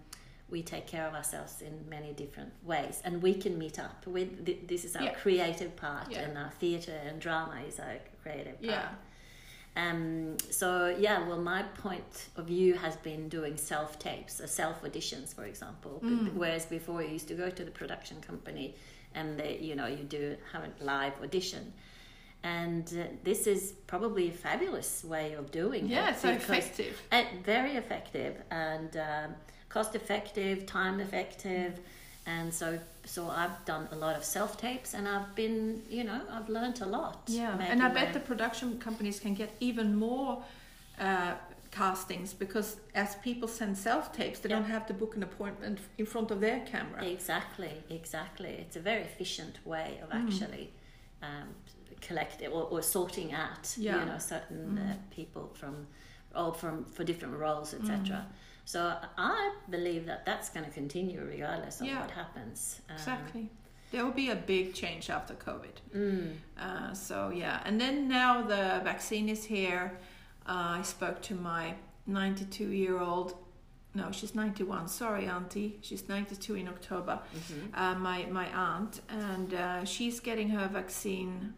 we 0.49 0.62
take 0.62 0.87
care 0.87 1.07
of 1.07 1.14
ourselves 1.14 1.61
in 1.61 1.75
many 1.88 2.12
different 2.12 2.52
ways, 2.62 3.02
and 3.05 3.21
we 3.21 3.35
can 3.35 3.59
meet 3.59 3.81
up. 3.81 4.07
With 4.07 4.31
this 4.69 4.85
is 4.85 4.95
our 4.95 5.02
Yeah. 5.02 5.14
creative 5.14 5.75
part, 5.75 6.09
Yeah. 6.12 6.21
and 6.23 6.38
our 6.38 6.50
theatre 6.61 6.99
and 7.09 7.21
drama 7.21 7.57
is 7.69 7.81
our 7.81 7.97
creative 8.23 8.55
part. 8.62 8.62
Yeah. 8.62 8.88
Um, 9.76 10.37
so 10.50 10.95
yeah, 10.99 11.26
well, 11.28 11.38
my 11.40 11.62
point 11.64 12.28
of 12.37 12.47
view 12.47 12.75
has 12.75 12.97
been 12.97 13.28
doing 13.28 13.57
self 13.57 13.99
tapes, 13.99 14.40
uh, 14.40 14.47
self 14.47 14.83
auditions, 14.85 15.35
for 15.35 15.45
example. 15.45 16.00
Mm. 16.05 16.35
Whereas 16.35 16.64
before, 16.66 17.02
you 17.02 17.11
used 17.19 17.28
to 17.28 17.35
go 17.35 17.50
to 17.50 17.64
the 17.64 17.73
production 17.73 18.21
company, 18.21 18.76
and 19.17 19.39
they, 19.41 19.59
you 19.61 19.75
know, 19.75 19.87
you 19.87 20.05
do 20.19 20.37
have 20.53 20.63
a 20.65 20.85
live 20.85 21.15
audition. 21.23 21.73
And 22.45 22.87
uh, 22.97 23.05
this 23.25 23.47
is 23.49 23.73
probably 23.89 24.29
a 24.29 24.33
fabulous 24.33 25.03
way 25.03 25.33
of 25.33 25.51
doing 25.51 25.87
Yeah, 25.89 26.09
it. 26.09 26.11
it's 26.13 26.23
so 26.23 26.29
effective. 26.31 26.95
and 27.11 27.27
very 27.45 27.73
effective 27.83 28.35
and 28.51 28.97
um, 28.97 29.35
cost 29.69 29.95
effective, 29.97 30.65
time 30.67 31.01
effective, 31.01 31.73
and 32.27 32.53
so 32.53 32.79
so 33.05 33.29
I've 33.29 33.65
done 33.65 33.89
a 33.93 33.97
lot 33.97 34.17
of 34.17 34.25
self 34.25 34.53
tapes, 34.61 34.95
and 34.95 35.09
I've 35.09 35.35
been, 35.35 35.83
you 35.89 36.05
know, 36.05 36.21
I've 36.31 36.49
learned 36.49 36.81
a 36.83 36.87
lot. 36.87 37.23
Yeah, 37.27 37.57
and 37.61 37.83
I 37.83 37.89
bet 37.89 38.13
the 38.13 38.21
production 38.21 38.79
companies 38.79 39.19
can 39.21 39.35
get 39.35 39.51
even 39.61 39.97
more 39.97 40.43
uh, 41.01 41.35
castings 41.80 42.33
because 42.35 42.68
as 42.95 43.16
people 43.16 43.49
send 43.49 43.76
self 43.76 44.04
tapes, 44.12 44.38
they 44.40 44.49
Yeah. 44.49 44.56
don't 44.59 44.71
have 44.76 44.87
to 44.87 44.95
book 44.95 45.16
an 45.16 45.23
appointment 45.23 45.78
in 45.99 46.06
front 46.06 46.30
of 46.30 46.38
their 46.40 46.61
camera. 46.73 47.04
Exactly, 47.04 47.75
exactly. 47.90 48.50
It's 48.62 48.76
a 48.76 48.80
very 48.90 49.02
efficient 49.02 49.54
way 49.73 49.88
of 50.02 50.09
Mm. 50.11 50.23
actually 50.25 50.66
um, 51.23 51.49
collecting 52.09 52.49
or, 52.56 52.64
or 52.73 52.83
sorting 52.83 53.33
out, 53.33 53.64
Yeah. 53.78 53.99
you 54.00 54.04
know, 54.11 54.18
certain 54.18 54.78
uh, 54.78 54.83
Mm. 54.83 55.11
people 55.18 55.45
from, 55.61 55.75
or 56.35 56.52
from 56.54 56.85
for 56.85 57.04
different 57.04 57.35
roles, 57.45 57.73
etc. 57.75 57.99
Mm. 57.99 58.25
So 58.64 58.80
I 59.18 59.54
believe 59.71 60.02
that 60.11 60.21
that's 60.28 60.49
going 60.54 60.66
to 60.66 60.73
continue 60.83 61.21
regardless 61.25 61.80
of 61.80 61.87
Yeah. 61.87 62.00
what 62.00 62.11
happens. 62.11 62.80
Um, 62.88 62.97
Exactly. 62.97 63.45
There 63.92 64.04
will 64.04 64.12
be 64.26 64.30
a 64.30 64.37
big 64.54 64.75
change 64.75 65.04
after 65.11 65.35
COVID. 65.35 65.76
Mm, 65.95 66.28
Uh, 66.66 66.92
so 66.95 67.16
yeah, 67.42 67.62
and 67.66 67.80
then 67.80 68.09
now 68.09 68.42
the 68.42 68.64
vaccine 68.85 69.28
is 69.37 69.45
here. 69.45 69.85
Uh, 70.49 70.79
I 70.81 70.83
spoke 70.83 71.23
to 71.23 71.35
my 71.35 71.75
92 72.07 72.69
year 72.69 72.99
old. 73.00 73.35
No, 73.95 74.11
she's 74.12 74.35
91. 74.35 74.88
Sorry, 74.88 75.26
auntie. 75.26 75.79
She's 75.81 76.09
92 76.09 76.55
in 76.57 76.69
October. 76.69 77.19
mhm. 77.35 77.71
uh, 77.75 77.95
my 77.99 78.26
my 78.26 78.47
aunt, 78.55 79.00
and 79.09 79.55
uh, 79.55 79.85
she's 79.85 80.21
getting 80.21 80.50
her 80.50 80.69
vaccine 80.69 81.55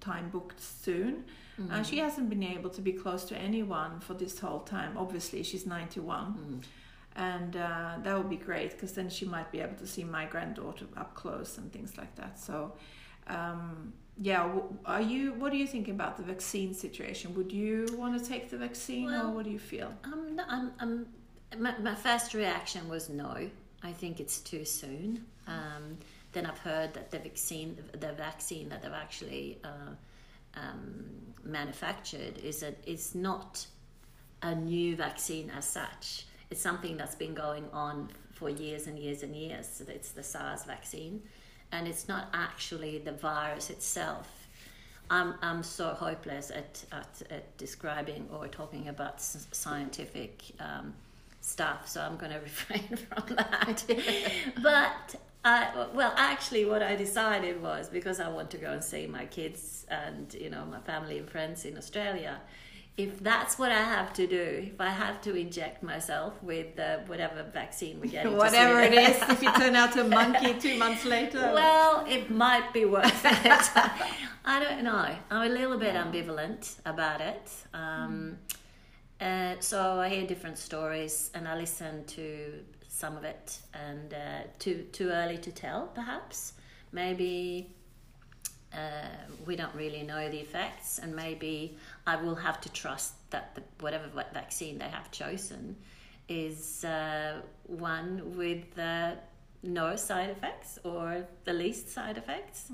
time 0.00 0.28
booked 0.30 0.60
soon. 0.60 1.24
Mm. 1.60 1.70
And 1.72 1.86
she 1.86 1.98
hasn't 1.98 2.28
been 2.30 2.42
able 2.42 2.70
to 2.70 2.80
be 2.82 2.92
close 2.92 3.24
to 3.24 3.36
anyone 3.36 4.00
for 4.00 4.14
this 4.14 4.38
whole 4.38 4.60
time. 4.60 4.96
Obviously, 4.96 5.42
she's 5.42 5.66
91, 5.66 6.34
Mm. 6.34 6.62
and 7.16 7.56
uh, 7.56 7.96
that 8.02 8.16
would 8.16 8.30
be 8.30 8.36
great 8.36 8.70
because 8.72 8.92
then 8.92 9.08
she 9.10 9.24
might 9.26 9.50
be 9.50 9.60
able 9.60 9.76
to 9.76 9.86
see 9.86 10.04
my 10.04 10.24
granddaughter 10.26 10.86
up 10.96 11.14
close 11.14 11.58
and 11.58 11.72
things 11.72 11.96
like 11.98 12.14
that. 12.16 12.38
So. 12.38 12.72
Um, 13.26 13.92
yeah, 14.18 14.50
are 14.84 15.00
you? 15.00 15.32
What 15.34 15.52
do 15.52 15.58
you 15.58 15.66
think 15.66 15.88
about 15.88 16.16
the 16.16 16.22
vaccine 16.22 16.74
situation? 16.74 17.34
Would 17.34 17.52
you 17.52 17.86
want 17.96 18.22
to 18.22 18.28
take 18.28 18.50
the 18.50 18.58
vaccine, 18.58 19.08
or 19.08 19.30
what 19.30 19.44
do 19.44 19.50
you 19.50 19.58
feel? 19.58 19.92
I'm, 20.04 20.36
not, 20.36 20.46
I'm, 20.48 20.72
I'm, 20.80 21.06
my, 21.58 21.76
my 21.78 21.94
first 21.94 22.34
reaction 22.34 22.88
was 22.88 23.08
no. 23.08 23.48
I 23.82 23.92
think 23.92 24.20
it's 24.20 24.40
too 24.40 24.64
soon. 24.64 25.24
Um, 25.46 25.98
then 26.32 26.46
I've 26.46 26.58
heard 26.58 26.94
that 26.94 27.10
the 27.10 27.18
vaccine, 27.18 27.76
the 27.92 28.12
vaccine 28.12 28.68
that 28.68 28.82
they've 28.82 28.92
actually 28.92 29.58
uh, 29.64 29.94
um, 30.54 31.04
manufactured, 31.42 32.38
is 32.38 32.62
a, 32.62 32.74
is 32.86 33.14
not 33.14 33.66
a 34.42 34.54
new 34.54 34.96
vaccine 34.96 35.50
as 35.50 35.64
such. 35.64 36.26
It's 36.50 36.60
something 36.60 36.96
that's 36.96 37.14
been 37.14 37.34
going 37.34 37.64
on 37.72 38.10
for 38.32 38.48
years 38.48 38.86
and 38.86 38.98
years 38.98 39.22
and 39.22 39.34
years. 39.34 39.68
So 39.68 39.84
It's 39.88 40.12
the 40.12 40.22
SARS 40.22 40.64
vaccine, 40.64 41.22
and 41.72 41.86
it's 41.86 42.08
not 42.08 42.28
actually 42.32 42.98
the 42.98 43.12
virus 43.12 43.70
itself. 43.70 44.48
I'm, 45.10 45.34
I'm 45.42 45.62
so 45.62 45.88
hopeless 45.88 46.50
at, 46.50 46.84
at, 46.92 47.22
at 47.30 47.56
describing 47.56 48.28
or 48.32 48.46
talking 48.46 48.88
about 48.88 49.20
scientific 49.20 50.42
um, 50.60 50.94
stuff, 51.40 51.88
so 51.88 52.00
I'm 52.00 52.16
going 52.16 52.32
to 52.38 52.38
refrain 52.38 52.96
from 52.96 53.36
that. 53.36 53.84
but 54.62 55.16
I, 55.44 55.86
well, 55.94 56.12
actually, 56.16 56.64
what 56.64 56.82
I 56.82 56.96
decided 56.96 57.62
was 57.62 57.88
because 57.88 58.20
I 58.20 58.28
want 58.28 58.50
to 58.50 58.58
go 58.58 58.70
and 58.72 58.84
see 58.84 59.06
my 59.06 59.24
kids 59.26 59.86
and 59.88 60.32
you 60.34 60.50
know 60.50 60.66
my 60.66 60.80
family 60.80 61.18
and 61.18 61.28
friends 61.28 61.64
in 61.64 61.78
Australia. 61.78 62.40
If 62.96 63.20
that's 63.22 63.58
what 63.58 63.72
I 63.72 63.82
have 63.96 64.12
to 64.14 64.26
do, 64.26 64.70
if 64.74 64.80
I 64.80 64.90
have 64.90 65.22
to 65.22 65.34
inject 65.34 65.82
myself 65.82 66.34
with 66.42 66.78
uh, 66.78 66.98
whatever 67.06 67.42
vaccine 67.44 67.98
we 68.00 68.08
get, 68.08 68.30
Whatever 68.30 68.80
it 68.80 68.92
is, 68.92 69.16
if 69.30 69.42
you 69.42 69.50
turn 69.52 69.74
out 69.74 69.96
a 69.96 70.04
monkey 70.04 70.52
two 70.54 70.76
months 70.84 71.04
later. 71.06 71.40
well, 71.54 72.04
it 72.06 72.30
might 72.30 72.72
be 72.74 72.84
worth 72.84 73.24
it. 73.24 73.70
I 74.44 74.60
don't 74.60 74.82
know. 74.84 75.16
I'm 75.30 75.50
a 75.50 75.54
little 75.54 75.78
bit 75.78 75.94
ambivalent 75.94 76.76
about 76.84 77.20
it. 77.22 77.50
Um, 77.72 78.36
uh, 79.20 79.54
so 79.60 79.98
I 79.98 80.08
hear 80.08 80.26
different 80.26 80.58
stories 80.58 81.30
and 81.34 81.46
I 81.48 81.56
listen 81.56 82.04
to 82.06 82.64
some 82.88 83.16
of 83.16 83.24
it, 83.24 83.58
and 83.72 84.12
uh, 84.12 84.42
too 84.58 84.84
too 84.92 85.08
early 85.10 85.38
to 85.38 85.50
tell, 85.52 85.86
perhaps. 85.94 86.52
Maybe 86.92 87.70
uh, 88.74 89.08
we 89.46 89.56
don't 89.56 89.74
really 89.74 90.02
know 90.02 90.28
the 90.28 90.38
effects, 90.38 90.98
and 90.98 91.14
maybe 91.14 91.76
I 92.06 92.16
will 92.16 92.36
have 92.36 92.60
to 92.62 92.72
trust 92.72 93.14
that 93.30 93.54
the, 93.54 93.62
whatever 93.80 94.08
vaccine 94.32 94.78
they 94.78 94.88
have 94.88 95.10
chosen 95.10 95.76
is 96.28 96.84
uh, 96.84 97.42
one 97.66 98.36
with 98.36 98.78
uh, 98.78 99.12
no 99.62 99.96
side 99.96 100.30
effects 100.30 100.78
or 100.84 101.26
the 101.44 101.52
least 101.52 101.90
side 101.90 102.16
effects. 102.16 102.70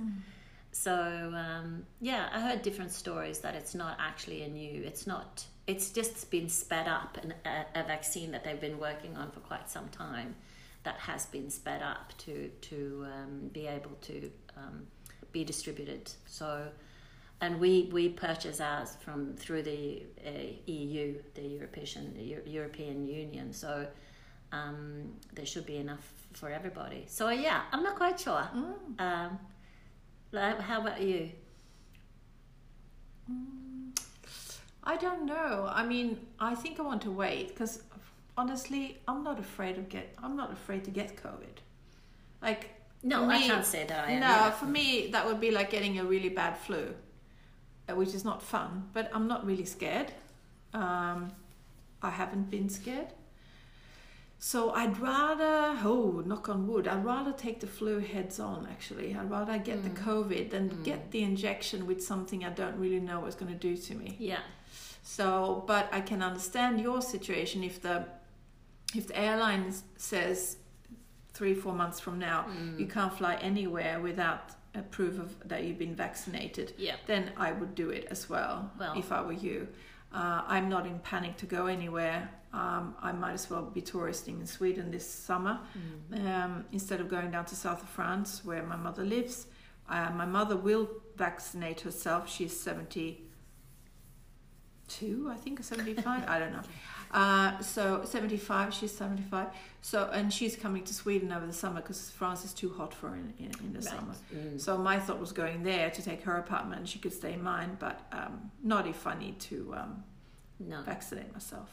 So 0.73 0.93
um, 0.93 1.87
yeah, 2.01 2.29
I 2.33 2.41
heard 2.41 2.61
different 2.63 2.93
stories 2.93 3.39
that 3.41 3.55
it's 3.55 3.75
not 3.75 3.97
actually 3.99 4.43
a 4.43 4.49
new. 4.49 4.83
It's 4.85 5.07
not. 5.07 5.45
It's 5.67 5.91
just 5.91 6.31
been 6.31 6.49
sped 6.49 6.87
up, 6.87 7.19
and 7.21 7.35
a, 7.45 7.81
a 7.81 7.83
vaccine 7.83 8.31
that 8.33 8.45
they've 8.45 8.61
been 8.61 8.79
working 8.79 9.17
on 9.17 9.31
for 9.31 9.41
quite 9.41 9.71
some 9.71 9.89
time, 9.89 10.37
that 10.85 10.97
has 10.99 11.27
been 11.27 11.51
sped 11.51 11.83
up 11.83 12.13
to 12.19 12.49
to 12.49 13.07
um, 13.07 13.49
be 13.53 13.67
able 13.67 13.97
to 14.03 14.31
um, 14.57 14.87
be 15.33 15.45
distributed. 15.45 16.13
So, 16.27 16.69
and 17.41 17.61
we 17.61 17.89
we 17.93 18.09
purchase 18.09 18.61
ours 18.61 18.97
from 19.05 19.35
through 19.37 19.63
the 19.63 20.03
uh, 20.27 20.31
EU, 20.67 21.15
the 21.35 21.43
European 21.43 22.15
Eu- 22.19 22.43
European 22.47 23.07
Union. 23.07 23.53
So. 23.53 23.87
Um, 24.53 25.13
there 25.35 25.45
should 25.45 25.67
be 25.67 25.77
enough 25.77 26.07
for 26.33 26.49
everybody. 26.49 27.05
So 27.09 27.31
yeah, 27.31 27.63
I'm 27.73 27.83
not 27.83 27.97
quite 27.97 28.19
sure. 28.21 28.49
Mm. 28.55 29.01
Um, 29.01 29.39
how 30.61 30.81
about 30.81 31.03
you? 31.03 31.31
I 34.85 34.97
don't 34.97 35.27
know. 35.27 35.69
I 35.71 35.85
mean, 35.85 36.21
I 36.39 36.55
think 36.55 36.79
I 36.79 36.83
want 36.83 37.03
to 37.03 37.11
wait 37.11 37.49
because 37.49 37.83
honestly, 38.39 38.99
I'm 39.09 39.25
not 39.25 39.39
afraid 39.41 39.79
of 39.79 39.89
get. 39.89 40.15
I'm 40.23 40.37
not 40.37 40.53
afraid 40.53 40.85
to 40.85 40.91
get 40.91 41.17
COVID. 41.17 41.57
Like 42.41 42.71
No, 43.03 43.25
For 43.25 43.33
I 43.33 43.43
can't 43.43 43.67
say 43.67 43.85
that 43.87 44.09
I 44.09 44.19
no, 44.19 44.27
either. 44.27 44.51
for 44.53 44.67
me 44.67 45.09
that 45.11 45.27
would 45.27 45.41
be 45.41 45.51
like 45.51 45.71
getting 45.71 45.99
a 45.99 46.05
really 46.05 46.29
bad 46.29 46.57
flu, 46.57 46.95
which 47.95 48.15
is 48.15 48.25
not 48.25 48.43
fun. 48.43 48.89
But 48.93 49.11
I'm 49.15 49.27
not 49.29 49.47
really 49.47 49.65
scared. 49.65 50.13
Um, 50.75 51.31
I 52.03 52.11
haven't 52.11 52.51
been 52.51 52.69
scared. 52.69 53.09
So 54.39 54.71
I'd 54.73 54.99
rather, 54.99 55.79
oh, 55.83 56.23
knock 56.27 56.49
on 56.51 56.67
wood, 56.67 56.87
I'd 56.87 57.05
rather 57.05 57.33
take 57.33 57.61
the 57.61 57.67
flu 57.67 58.01
heads 58.01 58.39
on. 58.39 58.67
Actually, 58.71 59.15
I'd 59.15 59.31
rather 59.31 59.57
get 59.59 59.83
the 59.83 59.89
Mm. 59.91 60.05
COVID 60.05 60.51
than 60.51 60.69
Mm. 60.71 60.85
get 60.85 61.11
the 61.11 61.23
injection 61.23 61.87
with 61.87 62.05
something 62.05 62.45
I 62.45 62.51
don't 62.51 62.77
really 62.79 63.01
know 63.01 63.21
what's 63.21 63.35
going 63.35 63.51
to 63.53 63.59
do 63.59 63.77
to 63.77 63.95
me. 63.95 64.17
Yeah. 64.19 64.41
So, 65.03 65.65
but 65.67 65.89
I 65.93 66.01
can 66.03 66.23
understand 66.23 66.81
your 66.81 67.01
situation 67.01 67.65
if 67.65 67.81
the 67.81 68.05
if 68.95 69.09
the 69.09 69.19
airline 69.19 69.75
says 69.97 70.59
three 71.33 71.55
four 71.55 71.73
months 71.73 71.99
from 71.99 72.19
now 72.19 72.45
Mm. 72.49 72.79
you 72.79 72.87
can't 72.87 73.13
fly 73.13 73.35
anywhere 73.37 74.01
without 74.01 74.53
a 74.77 74.83
proof 74.83 75.19
of 75.19 75.35
that 75.49 75.65
you've 75.65 75.79
been 75.79 75.95
vaccinated, 75.97 76.75
Yeah. 76.77 76.97
then 77.07 77.33
I 77.37 77.53
would 77.53 77.75
do 77.75 77.91
it 77.91 78.07
as 78.11 78.29
well, 78.29 78.71
Well- 78.79 78.95
if 78.97 79.11
I 79.13 79.23
were 79.23 79.33
you. 79.33 79.69
Uh, 80.13 80.43
I'm 80.47 80.69
not 80.69 80.87
in 80.87 80.99
panic 81.01 81.37
to 81.39 81.47
go 81.47 81.67
anywhere. 81.67 82.31
Um, 82.53 82.95
I 83.03 83.13
might 83.13 83.33
as 83.33 83.51
well 83.51 83.63
be 83.65 83.81
touristing 83.83 84.41
in 84.41 84.47
Sweden 84.47 84.91
this 84.91 85.09
summer 85.09 85.61
Mm. 86.11 86.27
um, 86.27 86.65
instead 86.73 87.01
of 87.01 87.09
going 87.09 87.31
down 87.31 87.45
to 87.47 87.57
south 87.57 87.83
of 87.83 87.89
France 87.89 88.45
where 88.45 88.63
my 88.63 88.77
mother 88.77 89.05
lives. 89.05 89.47
Uh, 89.89 90.11
my 90.11 90.27
mother 90.27 90.57
will 90.57 90.89
vaccinate 91.17 91.81
herself. 91.83 92.29
She's 92.29 92.59
72, 92.59 95.29
I 95.31 95.37
think, 95.37 95.61
or 95.61 95.63
75. 95.63 96.25
I 96.29 96.39
don't 96.39 96.53
know. 96.53 96.63
Uh, 97.13 97.59
so 97.61 98.05
75, 98.05 98.75
she's 98.75 98.93
75. 98.93 99.49
So 99.83 100.11
and 100.13 100.33
she's 100.33 100.57
coming 100.57 100.83
to 100.85 100.93
Sweden 100.95 101.33
over 101.33 101.47
the 101.47 101.53
summer 101.53 101.81
because 101.81 102.11
France 102.11 102.45
is 102.45 102.53
too 102.53 102.71
hot 102.71 102.93
for 102.93 103.09
her 103.11 103.15
in, 103.17 103.33
in, 103.39 103.51
in 103.65 103.73
the 103.73 103.79
Right. 103.81 103.89
summer. 103.89 104.15
Mm. 104.35 104.61
So 104.61 104.77
my 104.77 104.99
thought 104.99 105.21
was 105.21 105.33
going 105.33 105.63
there 105.63 105.91
to 105.91 106.03
take 106.03 106.23
her 106.23 106.37
apartment 106.37 106.81
and 106.81 106.89
she 106.89 106.99
could 106.99 107.13
stay 107.13 107.33
in 107.35 107.43
mine, 107.43 107.77
but 107.79 108.01
um, 108.13 108.51
not 108.63 108.87
if 108.87 109.07
I 109.07 109.15
need 109.19 109.39
to 109.41 109.75
um, 109.77 110.05
no. 110.59 110.83
vaccinate 110.83 111.33
myself. 111.33 111.71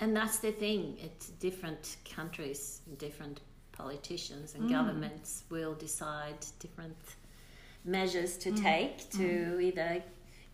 and 0.00 0.14
that's 0.16 0.38
the 0.38 0.52
thing. 0.52 0.96
It's 1.00 1.26
different 1.40 1.96
countries, 2.14 2.82
different 2.98 3.40
politicians 3.72 4.54
and 4.54 4.64
Mm. 4.64 4.70
governments 4.70 5.44
will 5.50 5.74
decide 5.74 6.40
different 6.60 6.96
measures 7.84 8.36
to 8.38 8.50
Mm. 8.52 8.62
take 8.62 9.10
to 9.10 9.58
either, 9.60 10.02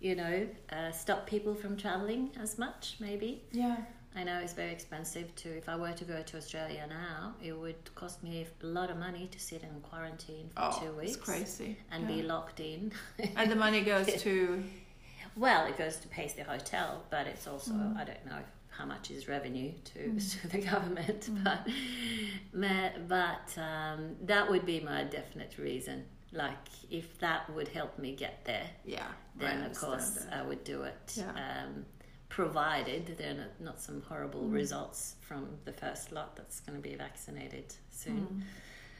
you 0.04 0.14
know, 0.14 0.46
uh, 0.70 0.90
stop 0.92 1.26
people 1.26 1.54
from 1.54 1.76
traveling 1.78 2.30
as 2.40 2.58
much. 2.58 2.96
Maybe 3.00 3.42
Yeah. 3.52 3.76
I 4.14 4.22
know 4.22 4.38
it's 4.44 4.52
very 4.52 4.70
expensive 4.70 5.34
to. 5.36 5.48
If 5.56 5.66
I 5.68 5.76
were 5.76 5.92
to 6.02 6.04
go 6.04 6.22
to 6.22 6.36
Australia 6.36 6.86
now, 6.88 7.34
it 7.42 7.54
would 7.62 7.82
cost 7.94 8.22
me 8.22 8.46
a 8.62 8.66
lot 8.66 8.88
of 8.90 8.98
money 8.98 9.28
to 9.34 9.38
sit 9.40 9.62
in 9.62 9.80
quarantine 9.80 10.50
for 10.54 10.62
Oh, 10.70 10.78
two 10.80 10.92
weeks 11.00 11.16
it's 11.16 11.24
crazy. 11.30 11.78
and 11.90 12.02
Yeah. 12.02 12.14
be 12.16 12.22
locked 12.22 12.60
in. 12.60 12.92
and 13.38 13.50
the 13.50 13.56
money 13.56 13.80
goes 13.80 14.06
to 14.26 14.62
Well, 15.36 15.66
it 15.66 15.76
goes 15.76 15.96
to 15.96 16.06
pay 16.08 16.28
the 16.36 16.44
hotel, 16.44 17.02
but 17.10 17.26
it's 17.26 17.46
also 17.48 17.72
Mm. 17.72 17.96
I 17.96 18.04
don't 18.04 18.24
know 18.26 18.42
how 18.68 18.84
much 18.84 19.10
is 19.10 19.26
revenue 19.26 19.72
to, 19.92 20.00
to 20.32 20.48
the 20.48 20.58
government, 20.72 21.22
Mm. 21.30 21.42
but 21.44 23.08
but 23.08 23.48
um, 23.70 24.00
that 24.22 24.44
would 24.50 24.64
be 24.66 24.78
my 24.80 25.00
definite 25.04 25.56
reason. 25.58 26.04
Like 26.34 26.66
if 26.90 27.18
that 27.20 27.48
would 27.54 27.68
help 27.68 27.98
me 27.98 28.14
get 28.16 28.44
there, 28.44 28.68
yeah. 28.84 29.06
then 29.36 29.62
of 29.64 29.78
course 29.78 30.10
that. 30.10 30.32
I 30.34 30.42
would 30.42 30.64
do 30.64 30.82
it. 30.82 31.14
Yeah. 31.16 31.30
Um, 31.30 31.86
provided 32.28 33.14
there 33.16 33.30
are 33.30 33.34
not, 33.34 33.60
not 33.60 33.80
some 33.80 34.02
horrible 34.02 34.42
Mm. 34.42 34.52
results 34.52 35.14
from 35.20 35.46
the 35.64 35.72
first 35.72 36.10
lot 36.10 36.34
that's 36.36 36.58
going 36.60 36.76
to 36.82 36.82
be 36.88 36.96
vaccinated 36.96 37.72
soon. 37.90 38.26
Mm. 38.26 38.42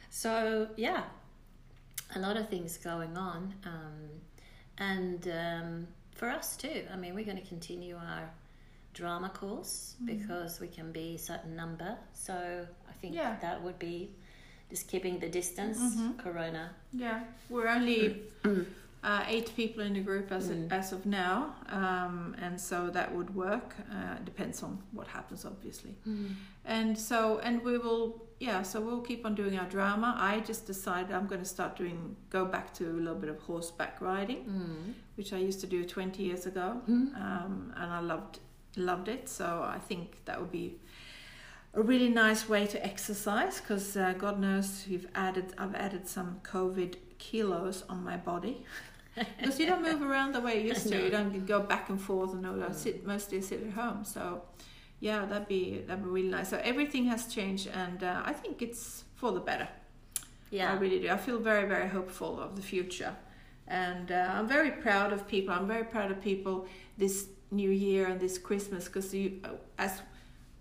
So 0.09 0.69
yeah, 0.77 1.03
a 2.15 2.19
lot 2.19 2.37
of 2.37 2.47
things 2.49 2.77
going 2.77 3.17
on, 3.17 3.53
um, 3.65 4.09
and 4.77 5.27
um, 5.27 5.87
for 6.13 6.29
us 6.29 6.55
too. 6.55 6.83
I 6.93 6.95
mean, 6.95 7.13
we're 7.15 7.25
going 7.25 7.41
to 7.41 7.47
continue 7.47 7.97
our 7.97 8.29
drama 8.93 9.27
course 9.29 9.95
Mhm. 10.01 10.05
because 10.05 10.61
we 10.61 10.69
can 10.69 10.93
be 10.93 11.15
a 11.15 11.19
certain 11.19 11.53
number. 11.57 11.97
So 12.13 12.65
I 12.89 12.93
think 12.93 13.13
Yeah. 13.15 13.35
that 13.41 13.61
would 13.61 13.77
be 13.77 14.15
just 14.75 14.87
keeping 14.91 15.19
the 15.19 15.29
distance. 15.39 15.77
Mhm. 15.79 16.17
Corona. 16.23 16.63
Yeah, 17.05 17.19
we're 17.49 17.69
only 17.77 17.99
uh, 19.09 19.23
eight 19.33 19.49
people 19.55 19.81
in 19.87 19.93
the 19.93 20.03
group 20.09 20.27
as 20.31 20.45
Mm. 20.49 20.71
as 20.79 20.91
of 20.97 21.01
now, 21.05 21.35
um, 21.79 22.35
and 22.45 22.59
so 22.69 22.77
that 22.97 23.07
would 23.15 23.29
work. 23.45 23.69
Uh, 23.95 24.15
depends 24.29 24.63
on 24.63 24.71
what 24.97 25.07
happens, 25.17 25.45
obviously. 25.45 25.93
And 26.77 26.97
so, 27.09 27.17
and 27.47 27.55
we 27.67 27.75
will, 27.85 28.05
yeah. 28.47 28.63
So 28.63 28.75
we'll 28.85 29.05
keep 29.11 29.21
on 29.27 29.33
doing 29.35 29.55
our 29.61 29.69
drama. 29.77 30.09
I 30.31 30.33
just 30.51 30.63
decided 30.73 31.11
I'm 31.17 31.27
going 31.33 31.43
to 31.47 31.51
start 31.57 31.71
doing, 31.81 31.99
go 32.37 32.41
back 32.55 32.67
to 32.79 32.83
a 32.89 32.97
little 33.05 33.19
bit 33.23 33.29
of 33.35 33.39
horseback 33.49 33.93
riding, 34.01 34.41
Mm. 34.45 34.93
which 35.17 35.31
I 35.37 35.39
used 35.49 35.59
to 35.65 35.67
do 35.75 35.79
20 35.95 36.23
years 36.29 36.43
ago, 36.51 36.67
Mm. 36.87 37.07
um, 37.25 37.53
and 37.79 37.89
I 37.99 38.01
loved 38.13 38.39
loved 38.91 39.07
it. 39.15 39.29
So 39.29 39.45
I 39.77 39.79
think 39.89 40.05
that 40.25 40.35
would 40.41 40.51
be 40.51 40.67
a 41.75 41.81
really 41.81 42.09
nice 42.09 42.47
way 42.47 42.65
to 42.67 42.83
exercise 42.83 43.59
because 43.59 43.97
uh, 43.97 44.13
God 44.17 44.39
knows 44.39 44.85
you've 44.87 45.07
added 45.13 45.53
I've 45.57 45.75
added 45.75 46.07
some 46.07 46.39
COVID 46.43 46.95
kilos 47.17 47.83
on 47.89 48.03
my 48.03 48.17
body 48.17 48.63
because 49.37 49.59
you 49.59 49.65
don't 49.65 49.81
move 49.81 50.01
around 50.01 50.33
the 50.33 50.41
way 50.41 50.61
you 50.61 50.69
used 50.69 50.87
to. 50.87 51.03
You 51.03 51.09
don't 51.09 51.45
go 51.45 51.61
back 51.61 51.89
and 51.89 51.99
forth 51.99 52.33
and 52.33 52.45
all. 52.45 52.63
I 52.63 52.71
sit 52.71 53.05
mostly 53.05 53.41
sit 53.41 53.61
at 53.61 53.73
home. 53.73 54.05
So 54.05 54.43
yeah, 54.99 55.25
that'd 55.25 55.47
be 55.47 55.83
that'd 55.85 56.03
be 56.03 56.09
really 56.09 56.29
nice. 56.29 56.49
So 56.49 56.59
everything 56.63 57.05
has 57.05 57.33
changed, 57.33 57.67
and 57.67 58.03
uh, 58.03 58.21
I 58.25 58.33
think 58.33 58.61
it's 58.61 59.03
for 59.15 59.31
the 59.31 59.39
better. 59.39 59.67
Yeah. 60.51 60.71
I 60.71 60.75
really 60.75 60.99
do. 60.99 61.09
I 61.09 61.17
feel 61.17 61.39
very, 61.39 61.67
very 61.67 61.89
hopeful 61.89 62.39
of 62.39 62.55
the 62.55 62.61
future. 62.61 63.15
And 63.67 64.11
uh, 64.11 64.29
I'm 64.33 64.47
very 64.47 64.71
proud 64.71 65.11
of 65.11 65.27
people. 65.27 65.53
I'm 65.53 65.67
very 65.67 65.83
proud 65.83 66.11
of 66.11 66.21
people 66.21 66.67
this 66.97 67.27
New 67.51 67.71
Year 67.71 68.07
and 68.07 68.19
this 68.19 68.37
Christmas 68.37 68.85
because 68.85 69.13
you 69.13 69.41
as 69.77 70.01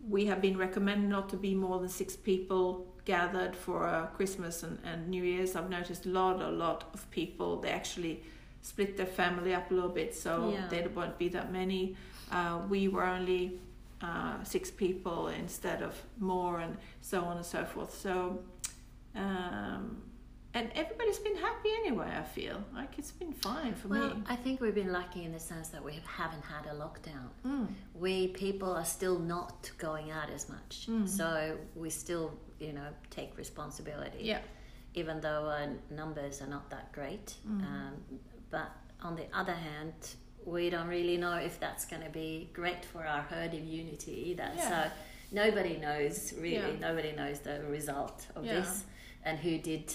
we 0.08 0.26
have 0.26 0.40
been 0.40 0.56
recommended 0.56 1.08
not 1.08 1.28
to 1.30 1.36
be 1.36 1.54
more 1.54 1.78
than 1.80 1.88
six 1.88 2.16
people 2.16 2.86
gathered 3.04 3.54
for 3.54 3.86
uh, 3.86 4.06
Christmas 4.06 4.62
and, 4.62 4.78
and 4.84 5.08
New 5.08 5.22
Year's, 5.22 5.56
I've 5.56 5.68
noticed 5.70 6.06
a 6.06 6.08
lot, 6.08 6.40
a 6.40 6.48
lot 6.50 6.84
of 6.94 7.10
people, 7.10 7.60
they 7.60 7.70
actually 7.70 8.22
split 8.62 8.96
their 8.96 9.06
family 9.06 9.54
up 9.54 9.70
a 9.70 9.74
little 9.74 9.90
bit 9.90 10.14
so 10.14 10.50
Yeah. 10.52 10.66
there 10.68 10.88
won't 10.88 11.18
be 11.18 11.28
that 11.28 11.52
many. 11.52 11.96
Uh, 12.32 12.62
we 12.68 12.88
were 12.88 13.04
only 13.04 13.60
uh, 14.00 14.42
six 14.42 14.70
people 14.70 15.28
instead 15.28 15.82
of 15.82 15.94
more 16.18 16.60
and 16.60 16.76
so 17.00 17.22
on 17.24 17.36
and 17.36 17.46
so 17.46 17.64
forth. 17.64 17.94
So 17.98 18.40
um, 19.14 20.02
and 20.54 20.70
everybody's 20.74 21.18
been 21.18 21.36
happy 21.36 21.68
anyway. 21.84 22.10
I 22.16 22.22
feel 22.22 22.62
like 22.74 22.98
it's 22.98 23.10
been 23.10 23.32
fine 23.32 23.74
for 23.74 23.88
Well, 23.88 24.14
me. 24.14 24.22
I 24.28 24.36
think 24.36 24.60
we've 24.60 24.74
been 24.74 24.92
lucky 24.92 25.24
in 25.24 25.32
the 25.32 25.40
sense 25.40 25.68
that 25.70 25.84
we 25.84 26.00
haven't 26.06 26.44
had 26.44 26.66
a 26.66 26.74
lockdown. 26.74 27.28
Mm. 27.44 27.66
We 27.94 28.28
people 28.28 28.72
are 28.72 28.84
still 28.84 29.18
not 29.18 29.70
going 29.78 30.10
out 30.10 30.30
as 30.30 30.48
much, 30.48 30.86
Mm. 30.88 31.08
so 31.08 31.58
we 31.74 31.90
still, 31.90 32.38
you 32.60 32.72
know, 32.72 32.88
take 33.10 33.36
responsibility. 33.36 34.18
Yeah. 34.22 34.40
Even 34.94 35.20
though 35.20 35.48
our 35.48 35.68
numbers 35.90 36.40
are 36.40 36.46
not 36.46 36.70
that 36.70 36.92
great, 36.92 37.34
Mm. 37.46 37.62
um, 37.66 37.94
but 38.50 38.70
on 39.02 39.16
the 39.16 39.26
other 39.36 39.54
hand, 39.54 39.94
we 40.44 40.70
don't 40.70 40.88
really 40.88 41.16
know 41.16 41.34
if 41.36 41.58
that's 41.58 41.84
going 41.84 42.02
to 42.02 42.10
be 42.10 42.50
great 42.52 42.84
for 42.84 43.04
our 43.04 43.22
herd 43.22 43.54
immunity 43.54 44.30
either. 44.30 44.50
Yeah. 44.56 44.68
So 44.68 44.90
nobody 45.32 45.78
knows 45.78 46.32
really. 46.34 46.52
Yeah. 46.74 46.78
Nobody 46.88 47.12
knows 47.12 47.40
the 47.40 47.62
result 47.64 48.26
of 48.36 48.44
Yeah. 48.44 48.60
this 48.60 48.84
and 49.24 49.38
who 49.38 49.58
did 49.58 49.92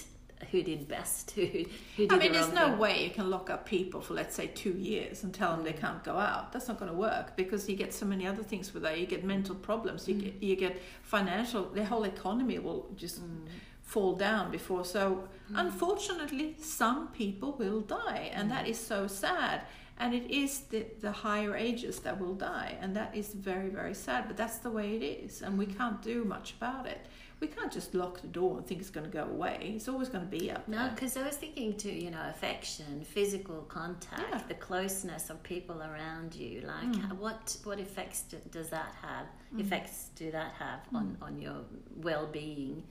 who 0.50 0.62
did 0.62 0.88
best. 0.88 1.30
Who 1.32 1.42
who 1.42 2.06
did 2.06 2.12
I 2.12 2.14
the 2.14 2.16
mean, 2.20 2.32
there's 2.32 2.52
no 2.52 2.70
thing. 2.70 2.78
way 2.78 3.04
you 3.04 3.10
can 3.10 3.28
lock 3.30 3.50
up 3.50 3.66
people 3.66 4.00
for 4.00 4.14
let's 4.14 4.34
say 4.34 4.46
two 4.48 4.72
years 4.72 5.22
and 5.24 5.34
tell 5.34 5.50
them 5.54 5.64
they 5.64 5.72
can't 5.72 6.02
go 6.02 6.16
out. 6.16 6.52
That's 6.52 6.68
not 6.68 6.78
going 6.78 6.90
to 6.90 6.96
work 6.96 7.36
because 7.36 7.68
you 7.68 7.76
get 7.76 7.92
so 7.92 8.06
many 8.06 8.26
other 8.26 8.42
things 8.42 8.72
with 8.74 8.82
that. 8.84 8.98
You 8.98 9.06
get 9.06 9.24
mental 9.24 9.54
problems. 9.54 10.08
You 10.08 10.14
Mm. 10.14 10.20
get 10.24 10.42
you 10.42 10.56
get 10.56 10.80
financial. 11.02 11.64
The 11.64 11.84
whole 11.84 12.04
economy 12.04 12.58
will 12.58 12.88
just 12.96 13.20
Mm. 13.22 13.46
fall 13.82 14.14
down 14.14 14.50
before. 14.50 14.84
So 14.84 15.28
Mm. 15.52 15.60
unfortunately, 15.66 16.56
some 16.60 17.08
people 17.08 17.52
will 17.58 17.80
die, 17.80 18.30
and 18.32 18.50
that 18.50 18.64
Mm. 18.64 18.70
is 18.70 18.78
so 18.78 19.06
sad. 19.06 19.62
And 20.02 20.14
it 20.14 20.30
is 20.30 20.60
the, 20.70 20.86
the 21.00 21.12
higher 21.12 21.54
ages 21.54 22.00
that 22.00 22.18
will 22.18 22.32
die, 22.34 22.78
and 22.80 22.96
that 22.96 23.14
is 23.14 23.34
very, 23.34 23.68
very 23.68 23.92
sad. 23.94 24.28
But 24.28 24.36
that's 24.38 24.56
the 24.58 24.70
way 24.70 24.96
it 24.96 25.02
is, 25.02 25.42
and 25.42 25.58
we 25.58 25.66
Mm. 25.66 25.76
can't 25.76 26.00
do 26.02 26.24
much 26.24 26.54
about 26.58 26.86
it. 26.86 27.00
We 27.40 27.46
can't 27.48 27.72
just 27.72 27.94
lock 27.94 28.20
the 28.20 28.26
door 28.26 28.58
and 28.58 28.66
think 28.66 28.80
it's 28.82 28.90
going 28.90 29.06
to 29.06 29.12
go 29.12 29.24
away. 29.24 29.72
It's 29.76 29.88
always 29.88 30.10
going 30.10 30.24
to 30.28 30.30
be 30.30 30.50
up 30.50 30.68
No, 30.68 30.90
because 30.94 31.16
I 31.16 31.22
was 31.22 31.36
thinking 31.36 31.74
too, 31.74 31.90
you 31.90 32.10
know, 32.10 32.22
affection, 32.28 33.02
physical 33.02 33.62
contact, 33.62 34.22
Yeah. 34.30 34.42
the 34.46 34.54
closeness 34.54 35.30
of 35.30 35.42
people 35.42 35.82
around 35.82 36.34
you. 36.34 36.60
Like, 36.60 36.92
Mm. 36.92 37.16
what 37.18 37.56
what 37.64 37.78
effects 37.80 38.22
do, 38.30 38.36
does 38.50 38.68
that 38.70 38.94
have? 39.00 39.26
Mm. 39.54 39.60
Effects 39.60 40.10
do 40.16 40.30
that 40.32 40.52
have 40.58 40.80
on 40.94 41.16
on 41.22 41.40
your 41.40 41.64
well 41.96 42.26
being? 42.26 42.82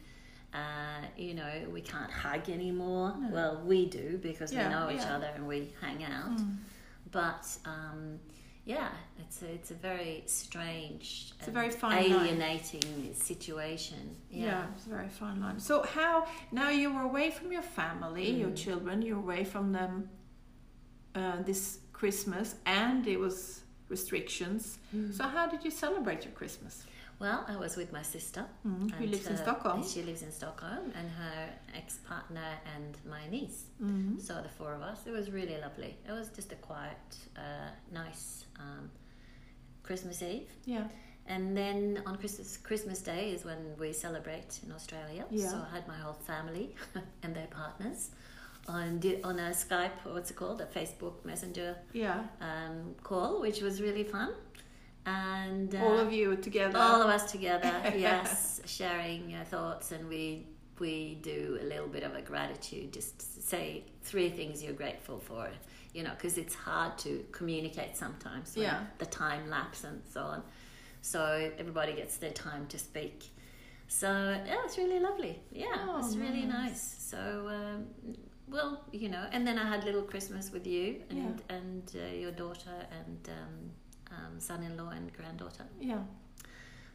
Uh, 0.52 1.02
you 1.16 1.36
know, 1.36 1.54
we 1.72 1.82
can't 1.82 2.10
hug 2.10 2.50
anymore. 2.50 3.14
No. 3.20 3.30
Well, 3.30 3.62
we 3.64 3.86
do 3.88 4.18
because 4.18 4.52
Yeah, 4.52 4.68
we 4.68 4.74
know 4.74 4.90
each 4.90 5.02
yeah. 5.06 5.16
other 5.16 5.28
and 5.36 5.48
we 5.48 5.72
hang 5.80 6.04
out. 6.04 6.38
Mm. 6.38 6.56
But 7.12 7.46
um, 7.66 8.20
yeah, 8.76 8.90
it's 9.24 9.42
a, 9.42 9.48
it's 9.58 9.72
a 9.72 9.80
very 9.90 10.22
strange, 10.28 11.34
It's 11.40 11.48
a 11.48 11.52
very 11.60 11.72
fine 11.72 12.12
line. 12.12 12.12
alienating 12.28 13.14
situation. 13.16 14.04
Yeah. 14.30 14.46
Yeah. 14.46 14.66
it's 14.76 14.86
a 14.86 14.90
very 14.90 15.10
fine 15.22 15.38
line. 15.42 15.60
So 15.60 15.76
how 15.98 16.14
now 16.52 16.70
you 16.82 16.88
were 16.94 17.02
away 17.12 17.28
from 17.38 17.48
your 17.52 17.64
family, 17.80 18.30
your 18.44 18.52
Mm. 18.52 18.64
children, 18.66 18.96
you 19.02 19.16
were 19.16 19.24
away 19.28 19.44
from 19.54 19.66
them 19.78 19.94
uh, 21.16 21.42
this 21.50 21.80
Christmas, 22.00 22.48
and 22.66 23.08
it 23.08 23.20
was 23.20 23.62
restrictions. 23.96 24.78
Mm. 24.96 25.12
So 25.18 25.24
how 25.36 25.46
did 25.54 25.62
you 25.66 25.72
celebrate 25.72 26.22
your 26.26 26.34
Christmas? 26.42 26.84
Well, 27.20 27.44
I 27.48 27.56
was 27.58 27.76
with 27.76 27.92
my 27.92 28.02
sister. 28.02 28.46
Mm. 28.66 28.92
Who 28.92 29.06
lives 29.08 29.28
in 29.28 29.34
uh, 29.34 29.44
Stockholm? 29.44 29.84
She 29.86 30.02
lives 30.04 30.22
in 30.22 30.32
Stockholm, 30.32 30.92
and 30.98 31.10
her 31.12 31.50
ex-partner 31.76 32.50
and 32.76 32.98
my 33.10 33.28
niece. 33.30 33.64
Mm. 33.84 34.22
So 34.22 34.42
the 34.42 34.50
four 34.50 34.74
of 34.74 34.82
us. 34.82 35.00
It 35.06 35.12
was 35.12 35.30
really 35.30 35.58
lovely. 35.60 35.98
It 36.08 36.12
was 36.14 36.30
just 36.30 36.52
a 36.54 36.56
quiet, 36.56 36.98
uh, 37.36 37.70
nice 37.94 38.46
um, 38.58 38.90
Christmas 39.84 40.22
Eve, 40.22 40.48
Yeah. 40.66 40.88
and 41.28 41.58
then 41.58 42.02
on 42.06 42.16
Christmas 42.18 42.58
Christmas 42.58 43.02
Day 43.02 43.32
is 43.32 43.44
when 43.44 43.76
we 43.78 43.92
celebrate 43.92 44.60
in 44.66 44.72
Australia. 44.72 45.26
Yeah. 45.30 45.50
So 45.50 45.58
I 45.70 45.76
had 45.76 45.88
my 45.88 45.98
whole 45.98 46.20
family 46.26 46.76
and 47.24 47.36
their 47.36 47.48
partners 47.48 48.12
on 48.68 49.02
on 49.24 49.40
a 49.40 49.50
Skype, 49.52 49.98
what's 50.06 50.32
it 50.32 50.36
called, 50.38 50.62
a 50.62 50.66
Facebook 50.80 51.26
Messenger 51.26 51.76
Yeah. 51.92 52.24
um, 52.40 52.96
call, 53.04 53.42
which 53.42 53.62
was 53.62 53.82
really 53.82 54.04
fun. 54.04 54.30
And 55.10 55.74
uh, 55.76 55.80
All 55.86 56.00
of 56.00 56.12
you 56.14 56.36
together. 56.36 56.78
all 56.78 57.02
of 57.02 57.10
us 57.10 57.32
together, 57.32 57.74
yes, 58.08 58.62
sharing 58.66 59.34
uh, 59.34 59.44
thoughts, 59.46 59.92
and 59.92 60.08
we 60.10 60.48
we 60.80 61.16
do 61.22 61.58
a 61.62 61.66
little 61.66 61.88
bit 61.88 62.04
of 62.04 62.14
a 62.16 62.22
gratitude. 62.22 62.94
Just 62.94 63.16
say 63.52 63.84
three 64.04 64.30
things 64.30 64.64
you're 64.64 64.80
grateful 64.84 65.20
for, 65.20 65.50
you 65.94 66.04
know, 66.04 66.12
because 66.18 66.38
it's 66.38 66.56
hard 66.56 66.98
to 67.00 67.12
communicate 67.32 67.98
sometimes. 67.98 68.56
Yeah. 68.56 68.80
The 68.98 69.06
time 69.06 69.50
lapse 69.50 69.84
and 69.84 70.02
so 70.14 70.22
on. 70.22 70.44
So 71.02 71.22
everybody 71.58 71.94
gets 71.94 72.16
their 72.18 72.32
time 72.32 72.66
to 72.68 72.78
speak. 72.80 73.18
So 73.88 74.10
yeah, 74.48 74.64
it's 74.66 74.78
really 74.78 75.00
lovely. 75.00 75.40
Yeah, 75.52 75.66
Oh, 75.90 76.00
it's 76.06 76.16
really 76.16 76.46
nice. 76.46 76.70
nice. 76.70 77.06
So. 77.12 77.20
Um, 77.58 77.86
well, 78.48 78.84
you 78.92 79.10
know, 79.10 79.26
and 79.32 79.46
then 79.48 79.60
I 79.60 79.66
had 79.74 79.84
little 79.84 80.02
Christmas 80.02 80.52
with 80.52 80.66
you 80.66 80.86
and 81.12 81.42
and 81.50 81.84
uh, 81.96 82.16
your 82.24 82.32
daughter 82.32 82.78
and 83.00 83.22
um, 83.40 83.56
um, 84.12 84.40
son-in-law 84.40 84.90
and 84.90 85.12
granddaughter. 85.14 85.66
yeah. 85.80 86.00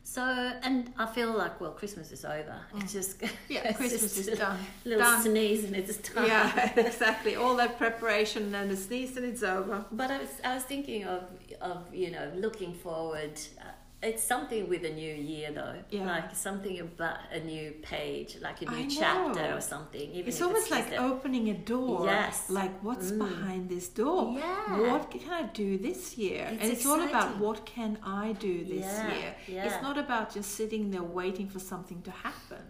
So, 0.07 0.21
and 0.23 0.93
I 0.99 1.07
feel 1.07 1.33
like, 1.33 1.59
well, 1.63 1.71
Christmas 1.71 2.13
is 2.13 2.27
over. 2.27 2.57
It's 2.77 2.93
just 2.93 3.23
Yeah, 3.49 3.63
it's 3.65 3.79
Christmas 3.79 4.03
just 4.03 4.19
is 4.19 4.29
a 4.29 4.37
done. 4.37 4.59
Little 4.85 5.01
Done. 5.01 5.23
sneeze 5.23 5.65
and 5.65 5.75
it's 5.75 5.97
time. 5.97 6.27
Yeah, 6.27 6.73
exactly. 6.77 7.37
All 7.37 7.57
that 7.57 7.79
preparation 7.79 8.55
and 8.55 8.71
the 8.71 8.77
sneeze 8.77 9.17
and 9.17 9.25
it's 9.25 9.43
over. 9.43 9.83
But 9.91 10.11
I 10.11 10.19
was, 10.19 10.29
I 10.45 10.55
was 10.57 10.65
thinking 10.65 11.05
of, 11.05 11.23
of 11.63 11.83
you 11.95 12.11
know, 12.11 12.31
looking 12.37 12.75
forward. 12.75 13.33
Uh, 13.59 13.65
It's 14.11 14.23
something 14.23 14.69
with 14.69 14.85
a 14.85 14.91
new 15.03 15.15
year, 15.33 15.49
though. 15.61 15.77
Yeah. 15.91 16.05
Like 16.15 16.29
something 16.49 16.77
about 16.89 17.19
a 17.33 17.41
new 17.53 17.67
page, 17.93 18.31
like 18.49 18.59
a 18.63 18.67
new 18.71 18.87
chapter 19.01 19.47
or 19.57 19.61
something. 19.61 20.07
Even 20.17 20.29
It's 20.29 20.43
almost 20.43 20.69
just 20.69 20.79
like 20.79 20.93
a- 20.93 21.03
opening 21.11 21.49
a 21.57 21.59
door. 21.73 22.05
Yes. 22.05 22.51
Like 22.61 22.75
what's 22.87 23.11
Mm. 23.13 23.19
behind 23.27 23.63
this 23.75 23.89
door? 23.89 24.23
Yeah. 24.39 24.91
What 24.91 25.11
can 25.11 25.31
I 25.41 25.43
do 25.65 25.69
this 25.89 26.01
year? 26.19 26.45
It's 26.53 26.63
and 26.63 26.73
it's 26.75 26.87
all 26.91 27.03
about 27.11 27.39
what 27.45 27.59
can 27.77 27.93
I 28.05 28.27
do 28.49 28.55
this 28.75 28.85
Yeah, 28.85 29.15
year. 29.15 29.31
yeah. 29.55 29.65
It's 29.67 29.81
not 29.89 29.97
about 30.07 30.27
just 30.37 30.51
sitting 30.61 30.91
there 30.91 31.03
waiting 31.21 31.49
for 31.55 31.61
something 31.73 32.01
to 32.03 32.11
happen. 32.11 32.65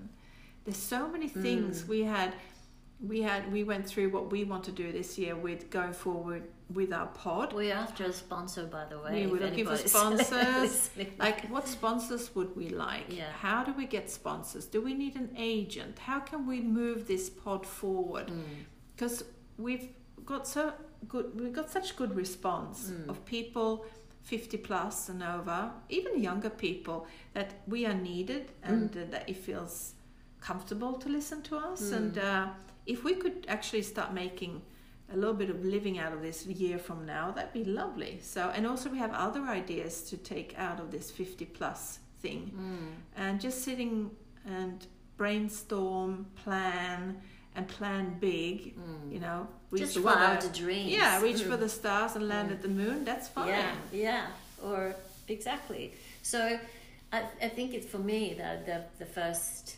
There's 0.64 0.84
so 0.96 1.00
many 1.14 1.28
things 1.28 1.82
Mm. 1.82 1.88
we 1.88 2.00
had 2.16 2.30
we 3.00 3.22
had 3.22 3.52
we 3.52 3.64
went 3.64 3.87
through 3.87 4.11
what 4.11 4.30
we 4.30 4.44
want 4.44 4.64
to 4.64 4.72
do 4.72 4.92
this 4.92 5.18
year 5.18 5.35
with 5.37 5.68
going 5.70 5.92
forward 5.92 6.44
with 6.72 6.92
our 6.92 7.07
pod. 7.09 7.52
We're 7.52 7.74
after 7.74 8.04
a 8.04 8.12
sponsor, 8.12 8.64
by 8.66 8.87
the 8.87 8.98
way. 8.98 9.26
We 9.26 9.33
were 9.33 9.38
looking 9.40 9.66
for 9.66 9.76
sponsors. 9.76 10.90
Like, 11.18 11.46
what 11.50 11.68
sponsors 11.78 12.35
would 12.35 12.57
we 12.57 12.70
like? 12.70 13.04
Yeah. 13.09 13.30
How 13.33 13.62
do 13.64 13.72
we 13.74 13.87
get 13.87 14.11
sponsors? 14.11 14.64
Do 14.66 14.80
we 14.80 14.94
need 14.94 15.16
an 15.16 15.30
agent? 15.37 15.98
How 15.98 16.20
can 16.20 16.46
we 16.46 16.61
move 16.61 17.07
this 17.07 17.28
pod 17.28 17.66
forward? 17.66 18.28
Mm. 18.28 18.42
Because 18.96 19.24
we've 19.59 19.88
got 20.24 20.46
so 20.46 20.72
good, 21.07 21.38
we've 21.38 21.52
got 21.52 21.70
such 21.70 21.96
good 21.96 22.14
response 22.16 22.90
Mm. 22.90 23.09
of 23.11 23.24
people 23.26 23.85
50 24.22 24.57
plus 24.57 25.11
and 25.11 25.22
over, 25.22 25.70
even 25.90 26.22
younger 26.22 26.48
people, 26.48 27.07
that 27.35 27.50
we 27.66 27.85
are 27.85 27.92
needed 27.92 28.52
and 28.62 28.90
Mm. 28.92 29.02
uh, 29.02 29.11
that 29.11 29.28
it 29.28 29.37
feels 29.37 29.92
comfortable 30.40 30.94
to 30.94 31.09
listen 31.11 31.42
to 31.42 31.57
us. 31.59 31.83
Mm. 31.90 31.96
And 31.96 32.18
uh, 32.18 32.48
if 32.86 33.04
we 33.04 33.14
could 33.14 33.46
actually 33.48 33.82
start 33.82 34.12
making 34.12 34.62
a 35.12 35.16
little 35.16 35.34
bit 35.34 35.50
of 35.50 35.64
living 35.64 35.98
out 35.98 36.12
of 36.12 36.22
this 36.22 36.46
year 36.46 36.78
from 36.78 37.04
now, 37.06 37.30
that'd 37.30 37.52
be 37.52 37.64
lovely. 37.64 38.18
So, 38.22 38.50
and 38.54 38.66
also 38.66 38.88
we 38.90 38.98
have 38.98 39.12
other 39.12 39.42
ideas 39.42 40.02
to 40.10 40.16
take 40.16 40.54
out 40.58 40.80
of 40.80 40.90
this 40.90 41.10
50 41.10 41.44
plus 41.46 41.98
thing 42.22 42.50
Mm. 42.56 43.20
and 43.22 43.40
just 43.40 43.62
sitting 43.62 44.10
and 44.46 44.86
brainstorm, 45.16 46.26
plan, 46.42 47.20
and 47.54 47.68
plan 47.68 48.16
big. 48.20 48.76
Mm. 48.76 49.12
You 49.12 49.20
know, 49.20 49.46
reach 49.70 49.82
Just 49.82 49.94
for 49.98 50.02
the 50.02 50.50
dreams. 50.52 50.90
yeah, 50.90 51.20
reach 51.20 51.38
Mm. 51.42 51.50
for 51.50 51.56
the 51.56 51.68
stars 51.80 52.16
and 52.16 52.28
land 52.28 52.50
at 52.50 52.62
the 52.62 52.68
moon. 52.68 53.04
That's 53.04 53.28
fine. 53.28 53.48
Yeah, 53.48 53.74
yeah, 53.92 54.26
or 54.62 54.94
exactly. 55.28 55.92
So 56.22 56.58
I, 57.12 57.24
I 57.42 57.48
think 57.48 57.74
it's 57.74 57.86
for 57.86 57.98
me 57.98 58.34
that 58.38 58.66
the, 58.66 58.84
the 58.98 59.06
first, 59.06 59.76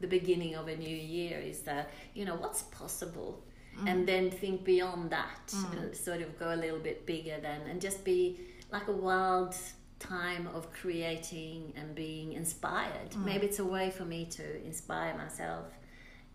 the 0.00 0.06
beginning 0.06 0.54
of 0.54 0.68
a 0.68 0.76
new 0.76 0.96
year 0.96 1.38
is 1.38 1.60
that, 1.60 1.90
you 2.14 2.24
know, 2.24 2.36
what's 2.36 2.62
possible? 2.62 3.42
And 3.86 4.08
then 4.08 4.28
think 4.32 4.64
beyond 4.64 5.10
that, 5.10 5.46
Mm. 5.54 5.72
and 5.78 5.96
sort 5.96 6.20
of 6.20 6.36
go 6.36 6.52
a 6.52 6.58
little 6.64 6.80
bit 6.80 7.06
bigger 7.06 7.36
then, 7.40 7.60
and 7.70 7.80
just 7.80 8.02
be 8.04 8.40
like 8.72 8.88
a 8.88 8.92
wild 8.92 9.54
time 10.00 10.48
of 10.52 10.72
creating 10.72 11.72
and 11.76 11.94
being 11.94 12.32
inspired. 12.32 13.10
Mm. 13.12 13.24
Maybe 13.24 13.46
it's 13.46 13.60
a 13.60 13.64
way 13.64 13.90
for 13.90 14.04
me 14.04 14.24
to 14.38 14.64
inspire 14.64 15.16
myself. 15.16 15.66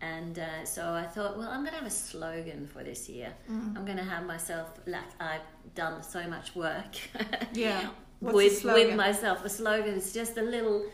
And 0.00 0.38
uh, 0.38 0.64
so 0.64 0.92
I 0.94 1.04
thought, 1.04 1.36
well, 1.36 1.48
I'm 1.48 1.60
going 1.60 1.72
to 1.72 1.78
have 1.82 1.86
a 1.86 1.90
slogan 1.90 2.66
for 2.66 2.82
this 2.82 3.08
year. 3.10 3.32
Mm. 3.50 3.76
I'm 3.76 3.84
going 3.84 3.98
to 3.98 4.04
have 4.14 4.24
myself, 4.26 4.68
like 4.86 5.10
I've 5.20 5.46
done 5.74 6.02
so 6.02 6.26
much 6.26 6.54
work 6.54 6.92
Yeah. 7.54 7.90
What's 8.20 8.34
with, 8.36 8.64
with 8.64 8.96
myself. 8.96 9.44
A 9.44 9.50
slogan 9.50 9.94
is 9.94 10.12
just 10.14 10.38
a 10.38 10.42
little, 10.42 10.86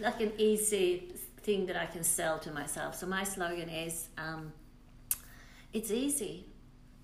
like 0.00 0.20
an 0.20 0.32
easy 0.38 1.12
thing 1.44 1.66
that 1.66 1.76
I 1.76 1.86
can 1.86 2.02
sell 2.02 2.38
to 2.40 2.50
myself. 2.50 2.94
So 2.96 3.06
my 3.06 3.22
slogan 3.24 3.68
is, 3.68 4.08
um, 4.18 4.52
it's 5.72 5.90
easy, 5.90 6.46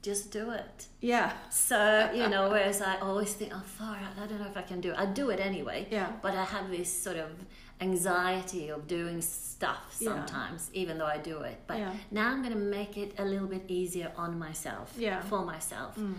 just 0.02 0.30
do 0.32 0.50
it. 0.50 0.86
Yeah. 1.00 1.32
So, 1.50 2.10
you 2.14 2.28
know, 2.28 2.48
whereas 2.50 2.80
I 2.80 2.96
always 3.00 3.32
think, 3.34 3.52
oh, 3.54 3.62
far 3.78 3.96
out, 3.96 4.14
I 4.22 4.26
don't 4.26 4.40
know 4.40 4.46
if 4.46 4.56
I 4.56 4.62
can 4.62 4.80
do 4.80 4.90
it. 4.92 4.98
I 4.98 5.06
do 5.06 5.30
it 5.30 5.40
anyway. 5.40 5.86
Yeah. 5.90 6.10
But 6.22 6.34
I 6.34 6.44
have 6.44 6.70
this 6.70 6.90
sort 6.90 7.18
of 7.18 7.30
anxiety 7.82 8.68
of 8.70 8.86
doing 8.86 9.20
stuff 9.20 9.96
Yeah. 9.98 10.08
sometimes, 10.10 10.70
even 10.72 10.98
though 10.98 11.06
I 11.06 11.18
do 11.18 11.40
it. 11.42 11.58
But 11.66 11.78
Yeah. 11.78 11.92
now 12.10 12.30
I'm 12.30 12.42
going 12.42 12.54
to 12.54 12.64
make 12.78 12.96
it 12.96 13.14
a 13.18 13.24
little 13.24 13.48
bit 13.48 13.64
easier 13.68 14.12
on 14.16 14.38
myself, 14.38 14.92
Yeah. 14.96 15.20
for 15.22 15.44
myself. 15.44 15.96
Mm. 15.96 16.14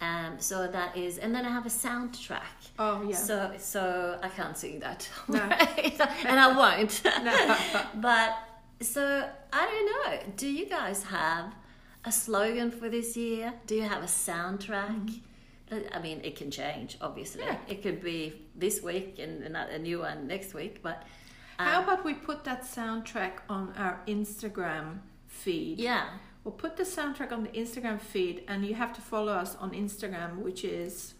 Um, 0.00 0.36
so 0.38 0.66
that 0.66 0.96
is, 0.96 1.18
and 1.18 1.34
then 1.34 1.44
I 1.44 1.50
have 1.50 1.66
a 1.66 1.70
soundtrack. 1.70 2.40
Oh 2.78 3.02
yeah. 3.06 3.14
So, 3.16 3.52
so 3.58 4.18
I 4.22 4.28
can't 4.30 4.56
sing 4.56 4.80
that, 4.80 5.08
No. 5.28 5.40
and 5.40 6.40
I 6.40 6.56
won't. 6.56 7.02
No. 7.22 7.56
but 7.96 8.36
so 8.80 9.28
I 9.52 9.66
don't 9.66 9.86
know. 10.26 10.32
Do 10.36 10.48
you 10.48 10.66
guys 10.66 11.02
have 11.04 11.54
a 12.06 12.10
slogan 12.12 12.70
for 12.70 12.88
this 12.88 13.14
year? 13.16 13.52
Do 13.66 13.74
you 13.74 13.82
have 13.82 14.02
a 14.02 14.06
soundtrack? 14.06 15.20
I 15.94 15.98
mean, 16.00 16.20
it 16.24 16.34
can 16.34 16.50
change. 16.50 16.96
Obviously, 17.00 17.42
Mm-hmm. 17.42 17.52
Yeah. 17.68 17.72
it 17.74 17.82
could 17.82 18.02
be 18.02 18.40
this 18.56 18.82
week 18.82 19.18
and 19.18 19.54
a 19.56 19.78
new 19.78 20.00
one 20.00 20.26
next 20.26 20.54
week. 20.54 20.82
But 20.82 21.02
um, 21.58 21.66
How 21.66 21.82
about 21.82 22.04
we 22.04 22.14
put 22.14 22.42
that 22.44 22.62
soundtrack 22.62 23.32
on 23.48 23.72
our 23.76 24.00
Instagram 24.08 24.98
feed? 25.28 25.78
yeah, 25.78 26.06
We'll 26.44 26.52
put 26.52 26.76
the 26.76 26.84
soundtrack 26.84 27.32
on 27.32 27.42
the 27.42 27.50
Instagram 27.50 28.00
feed, 28.00 28.44
and 28.48 28.64
you 28.64 28.74
have 28.74 28.92
to 28.94 29.00
follow 29.00 29.32
us 29.32 29.56
on 29.56 29.72
Instagram, 29.72 30.38
which 30.38 30.64
is 30.64 31.14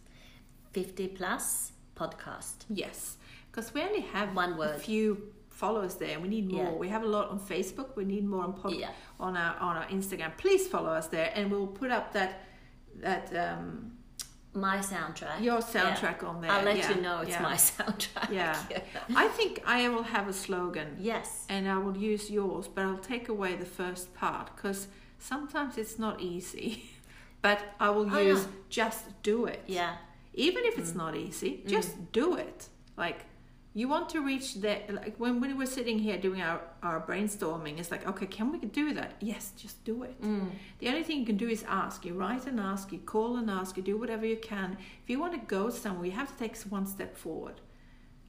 fifty 0.72 1.08
plus 1.08 1.72
podcast. 1.94 2.64
yes, 2.70 3.16
because 3.50 3.74
we 3.74 3.82
only 3.82 4.00
have 4.00 4.34
One 4.34 4.54
a 4.54 4.56
word. 4.56 4.80
few 4.80 5.32
followers 5.50 5.96
there. 5.96 6.18
We 6.20 6.28
need 6.28 6.50
more. 6.50 6.64
Yeah. 6.64 6.72
We 6.84 6.88
have 6.88 7.02
a 7.02 7.06
lot 7.06 7.28
on 7.28 7.38
Facebook. 7.38 7.96
We 7.96 8.04
need 8.06 8.24
more 8.26 8.44
on 8.44 8.54
pod- 8.54 8.72
Yeah. 8.72 8.90
on 9.18 9.36
our 9.36 9.56
on 9.58 9.76
our 9.76 9.86
Instagram. 9.88 10.36
Please 10.38 10.66
follow 10.66 10.90
us 10.90 11.08
there, 11.08 11.30
and 11.34 11.50
we'll 11.50 11.66
put 11.66 11.90
up 11.90 12.12
that 12.14 12.40
that 12.96 13.24
um, 13.36 13.92
My 14.54 14.78
soundtrack. 14.78 15.42
your 15.42 15.58
soundtrack 15.60 16.24
on 16.24 16.40
there. 16.40 16.50
I'll 16.50 16.64
let 16.64 16.76
Yeah, 16.78 16.90
you 16.94 17.00
know 17.02 17.20
it's 17.20 17.30
yeah. 17.30 17.42
my 17.42 17.54
soundtrack. 17.70 18.30
Yeah. 18.32 18.56
I 19.24 19.28
think 19.28 19.62
I 19.66 19.88
will 19.90 20.02
have 20.02 20.28
a 20.28 20.32
slogan. 20.32 20.96
yes. 20.98 21.44
and 21.50 21.68
I 21.68 21.76
will 21.78 21.96
use 21.96 22.30
yours, 22.30 22.66
but 22.68 22.84
I'll 22.86 22.98
take 23.14 23.28
away 23.28 23.54
the 23.56 23.66
first 23.80 24.12
part 24.14 24.50
because 24.56 24.88
sometimes 25.20 25.78
it's 25.78 25.98
not 25.98 26.20
easy. 26.20 26.84
but 27.42 27.60
I 27.78 27.90
will 27.90 28.08
Oh, 28.14 28.18
use 28.20 28.42
yeah. 28.42 28.48
just 28.68 29.22
do 29.22 29.46
it. 29.46 29.62
Yeah. 29.66 29.96
Even 30.34 30.64
if 30.64 30.78
it's 30.78 30.94
not 30.94 31.16
easy, 31.16 31.62
just 31.66 32.12
do 32.12 32.36
it. 32.36 32.68
Like 32.96 33.26
you 33.72 33.88
want 33.88 34.08
to 34.10 34.20
reach 34.20 34.56
that 34.56 34.92
like 34.92 35.14
when, 35.18 35.40
when 35.40 35.56
we're 35.56 35.66
sitting 35.66 35.98
here 35.98 36.18
doing 36.18 36.40
our, 36.42 36.60
our 36.82 37.00
brainstorming, 37.00 37.78
it's 37.78 37.90
like, 37.90 38.06
okay, 38.06 38.26
can 38.26 38.50
we 38.52 38.58
do 38.58 38.92
that? 38.94 39.12
Yes, 39.20 39.52
just 39.56 39.82
do 39.84 40.02
it. 40.02 40.20
Mm. 40.22 40.50
The 40.80 40.88
only 40.88 41.02
thing 41.04 41.18
you 41.20 41.26
can 41.26 41.36
do 41.36 41.48
is 41.48 41.64
ask. 41.68 42.04
You 42.04 42.14
write 42.14 42.46
and 42.46 42.58
ask, 42.60 42.92
you 42.92 42.98
call 42.98 43.36
and 43.36 43.48
ask, 43.50 43.76
you 43.76 43.82
do 43.82 43.96
whatever 43.96 44.26
you 44.26 44.36
can. 44.36 44.76
If 45.02 45.08
you 45.10 45.18
want 45.20 45.32
to 45.34 45.46
go 45.46 45.70
somewhere, 45.70 46.06
you 46.06 46.12
have 46.12 46.32
to 46.32 46.38
take 46.38 46.56
one 46.62 46.86
step 46.86 47.16
forward. 47.16 47.60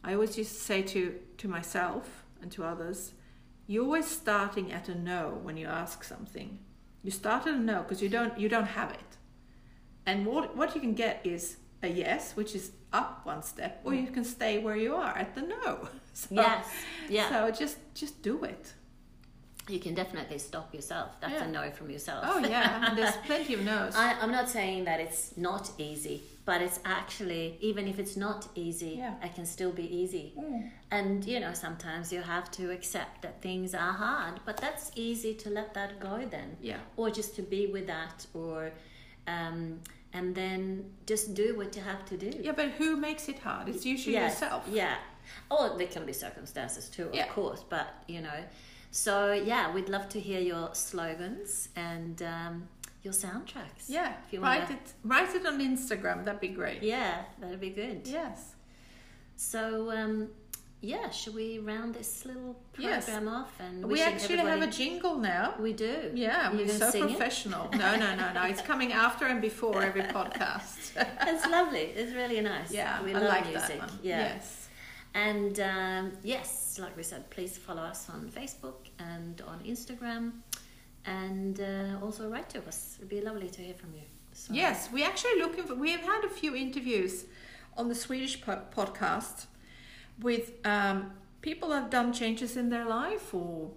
I 0.03 0.13
always 0.13 0.37
used 0.37 0.53
to 0.55 0.61
say 0.61 0.81
to, 0.83 1.15
to 1.37 1.47
myself 1.47 2.23
and 2.41 2.51
to 2.53 2.63
others, 2.63 3.13
you're 3.67 3.83
always 3.85 4.07
starting 4.07 4.71
at 4.71 4.89
a 4.89 4.95
no 4.95 5.39
when 5.43 5.57
you 5.57 5.67
ask 5.67 6.03
something. 6.03 6.59
You 7.03 7.11
start 7.11 7.47
at 7.47 7.55
a 7.55 7.59
no 7.59 7.81
because 7.81 8.01
you 8.01 8.09
don't 8.09 8.37
you 8.39 8.49
don't 8.49 8.67
have 8.79 8.91
it. 8.91 9.11
And 10.05 10.25
what 10.25 10.55
what 10.55 10.75
you 10.75 10.81
can 10.81 10.93
get 10.93 11.21
is 11.23 11.57
a 11.83 11.87
yes, 11.87 12.35
which 12.35 12.55
is 12.55 12.71
up 12.93 13.25
one 13.25 13.43
step, 13.43 13.81
or 13.83 13.91
mm. 13.91 14.05
you 14.05 14.11
can 14.11 14.23
stay 14.23 14.59
where 14.59 14.75
you 14.75 14.95
are 14.95 15.17
at 15.17 15.35
the 15.35 15.41
no. 15.41 15.89
So, 16.13 16.27
Yes. 16.31 16.67
Yeah. 17.09 17.29
So 17.29 17.51
just 17.51 17.77
just 17.93 18.21
do 18.21 18.43
it. 18.43 18.73
You 19.69 19.79
can 19.79 19.93
definitely 19.93 20.37
stop 20.37 20.73
yourself. 20.73 21.09
That's 21.21 21.33
Yeah. 21.33 21.45
a 21.45 21.51
no 21.51 21.71
from 21.71 21.89
yourself. 21.89 22.25
Oh 22.27 22.39
yeah, 22.39 22.85
and 22.89 22.97
there's 22.97 23.15
plenty 23.25 23.53
of 23.53 23.61
no's. 23.63 23.95
I, 23.95 24.13
I'm 24.21 24.31
not 24.31 24.49
saying 24.49 24.85
that 24.85 24.99
it's 24.99 25.37
not 25.37 25.71
easy, 25.77 26.23
but 26.45 26.61
it's 26.61 26.79
actually, 26.83 27.57
even 27.61 27.87
if 27.87 27.99
it's 27.99 28.17
not 28.17 28.47
easy, 28.55 28.95
Yeah. 28.97 29.13
it 29.23 29.35
can 29.35 29.45
still 29.45 29.71
be 29.71 29.83
easy. 30.01 30.33
Mm. 30.37 30.69
And 30.89 31.25
you 31.25 31.39
know, 31.39 31.53
sometimes 31.53 32.11
you 32.11 32.21
have 32.21 32.49
to 32.51 32.71
accept 32.71 33.21
that 33.21 33.41
things 33.41 33.73
are 33.75 33.93
hard, 33.93 34.39
but 34.45 34.57
that's 34.57 34.91
easy 34.95 35.33
to 35.35 35.49
let 35.49 35.73
that 35.75 35.99
go 35.99 36.25
then. 36.29 36.57
Yeah. 36.61 36.79
Or 36.97 37.09
just 37.11 37.35
to 37.35 37.41
be 37.43 37.67
with 37.67 37.87
that, 37.87 38.25
or, 38.33 38.71
um, 39.27 39.79
and 40.13 40.35
then 40.35 40.91
just 41.05 41.33
do 41.35 41.55
what 41.55 41.75
you 41.75 41.81
have 41.83 42.03
to 42.05 42.17
do. 42.17 42.31
Yeah, 42.41 42.51
but 42.53 42.69
who 42.71 42.97
makes 42.97 43.29
it 43.29 43.39
hard? 43.39 43.69
It's 43.69 43.85
usually 43.85 44.15
Yes, 44.15 44.41
yourself. 44.41 44.65
Yeah. 44.69 44.95
Or 45.49 45.77
there 45.77 45.87
can 45.87 46.05
be 46.05 46.13
circumstances 46.13 46.89
too, 46.89 47.07
of 47.09 47.15
Yeah. 47.15 47.27
course, 47.27 47.63
but 47.69 47.87
you 48.07 48.21
know. 48.21 48.43
So 48.91 49.31
yeah, 49.33 49.73
we'd 49.73 49.89
love 49.89 50.09
to 50.09 50.19
hear 50.19 50.39
your 50.41 50.69
slogans 50.75 51.69
and 51.75 52.21
um, 52.21 52.67
your 53.03 53.13
soundtracks. 53.13 53.85
Yeah. 53.87 54.13
If 54.25 54.33
you 54.33 54.41
write 54.41 54.63
wanna- 54.63 54.73
it 54.75 54.93
write 55.03 55.33
it 55.35 55.45
on 55.45 55.59
Instagram, 55.59 56.25
that'd 56.25 56.41
be 56.41 56.49
great. 56.49 56.83
Yeah, 56.83 57.23
that'd 57.39 57.59
be 57.61 57.69
good. 57.69 58.01
Yes. 58.05 58.55
So 59.37 59.91
um, 59.91 60.27
yeah, 60.81 61.09
should 61.09 61.35
we 61.35 61.59
round 61.59 61.93
this 61.95 62.25
little 62.25 62.59
Yes. 62.77 63.05
program 63.05 63.27
off 63.27 63.59
and 63.59 63.85
We 63.85 64.01
actually 64.01 64.37
have 64.37 64.61
a 64.61 64.67
jingle 64.67 65.17
now. 65.17 65.53
We 65.59 65.73
do. 65.73 66.11
Yeah, 66.13 66.51
we're 66.51 66.67
so 66.67 66.89
sing 66.89 67.03
it? 67.05 67.09
professional. 67.09 67.69
No, 67.71 67.95
no, 67.95 68.15
no, 68.15 68.33
no. 68.33 68.43
It's 68.45 68.61
coming 68.61 68.91
after 68.91 69.25
and 69.25 69.41
before 69.41 69.81
every 69.83 70.03
podcast. 70.03 70.77
It's 71.27 71.45
lovely. 71.47 71.93
It's 71.95 72.13
really 72.13 72.41
nice. 72.41 72.71
yeah, 72.71 73.01
we 73.03 73.11
I 73.13 73.19
love 73.19 73.29
like 73.29 73.47
music. 73.47 73.79
that 73.79 73.89
one. 73.89 73.99
Yeah. 74.03 74.19
Yes. 74.33 74.60
And 75.13 75.59
um, 75.59 76.13
yes, 76.23 76.77
like 76.81 76.95
we 76.95 77.03
said, 77.03 77.29
please 77.29 77.57
follow 77.57 77.81
us 77.81 78.09
on 78.09 78.29
Facebook 78.29 78.87
and 78.99 79.41
on 79.41 79.59
Instagram, 79.59 80.31
and 81.05 81.59
uh, 81.59 82.03
also 82.03 82.29
write 82.29 82.49
to 82.51 82.65
us. 82.67 82.95
It'd 82.97 83.09
be 83.09 83.21
lovely 83.21 83.49
to 83.49 83.61
hear 83.61 83.73
from 83.73 83.93
you. 83.93 84.03
So, 84.33 84.53
Yes, 84.53 84.89
we're 84.91 85.05
actually 85.05 85.39
looking 85.39 85.65
for. 85.65 85.75
We 85.75 85.91
have 85.91 86.01
had 86.01 86.23
a 86.23 86.29
few 86.29 86.55
interviews 86.55 87.25
on 87.75 87.89
the 87.89 87.95
Swedish 87.95 88.41
po- 88.41 88.61
podcast 88.73 89.47
with 90.21 90.53
um, 90.65 91.11
people 91.41 91.69
that 91.69 91.81
have 91.81 91.89
done 91.89 92.13
changes 92.13 92.55
in 92.55 92.69
their 92.69 92.85
life, 92.85 93.33
or 93.33 93.71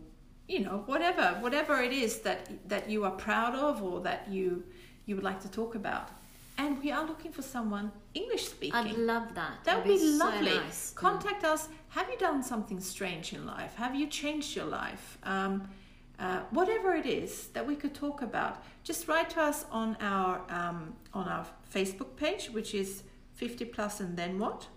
you 0.46 0.60
know, 0.60 0.84
whatever, 0.86 1.38
whatever 1.40 1.80
it 1.82 1.92
is 1.92 2.20
that 2.20 2.48
that 2.68 2.88
you 2.88 3.04
are 3.04 3.10
proud 3.10 3.56
of, 3.56 3.82
or 3.82 4.00
that 4.02 4.28
you 4.30 4.62
you 5.06 5.16
would 5.16 5.24
like 5.24 5.40
to 5.40 5.50
talk 5.50 5.74
about. 5.74 6.10
And 6.56 6.80
we 6.82 6.92
are 6.92 7.04
looking 7.04 7.32
for 7.32 7.42
someone 7.42 7.90
English 8.14 8.48
speaking. 8.48 8.74
I'd 8.74 8.96
love 8.96 9.34
that. 9.34 9.64
That 9.64 9.78
would 9.78 9.88
be 9.88 9.98
so 9.98 10.24
lovely. 10.24 10.54
nice. 10.54 10.92
Mm. 10.92 10.94
Contact 10.96 11.44
us. 11.44 11.68
Have 11.88 12.08
you 12.08 12.16
done 12.18 12.42
something 12.42 12.80
strange 12.80 13.32
in 13.32 13.44
life? 13.44 13.74
Have 13.74 13.94
you 13.94 14.06
changed 14.06 14.54
your 14.54 14.66
life? 14.66 15.18
Um, 15.24 15.68
uh, 16.18 16.40
whatever 16.50 16.94
it 16.94 17.06
is 17.06 17.48
that 17.48 17.66
we 17.66 17.74
could 17.74 17.92
talk 17.92 18.22
about, 18.22 18.62
just 18.84 19.08
write 19.08 19.30
to 19.30 19.40
us 19.40 19.66
on 19.72 19.96
our 20.00 20.40
um, 20.48 20.94
on 21.12 21.26
our 21.28 21.44
Facebook 21.74 22.14
page, 22.16 22.50
which 22.50 22.72
is 22.72 23.02
50 23.32 23.64
plus 23.66 23.98
and 24.00 24.16
then 24.16 24.38
what. 24.38 24.68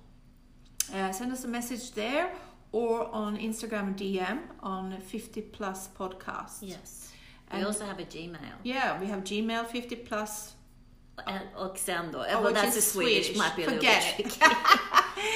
Uh, 0.94 1.12
send 1.12 1.32
us 1.32 1.44
a 1.44 1.48
message 1.48 1.92
there 1.92 2.32
or 2.72 3.08
on 3.13 3.38
Instagram 3.38 3.96
DM 3.96 4.40
on 4.63 5.00
50 5.00 5.42
plus 5.42 5.90
podcast. 5.90 6.58
Yes. 6.62 7.12
We 7.52 7.58
And- 7.60 7.68
also 7.68 7.86
have 7.86 8.00
a 8.00 8.06
Gmail. 8.06 8.56
Yeah, 8.63 9.00
we 9.00 9.06
have 9.08 9.24
Gmail 9.24 9.68
50 9.68 9.96
plus. 9.98 10.54
And, 11.26 11.40
och 11.56 11.78
sen 11.78 12.12
då, 12.12 12.20
Oh, 12.20 12.44
well 12.44 12.54
that's 12.54 12.78
a 12.78 12.82
Swedish, 12.82 13.26
Swedish. 13.26 13.38
might 13.38 13.56
be 13.56 13.64
a 13.64 13.66
little 13.66 13.78
Forget 13.78 14.18
bit 14.18 14.26
it. 14.28 14.32
tricky. 14.34 14.54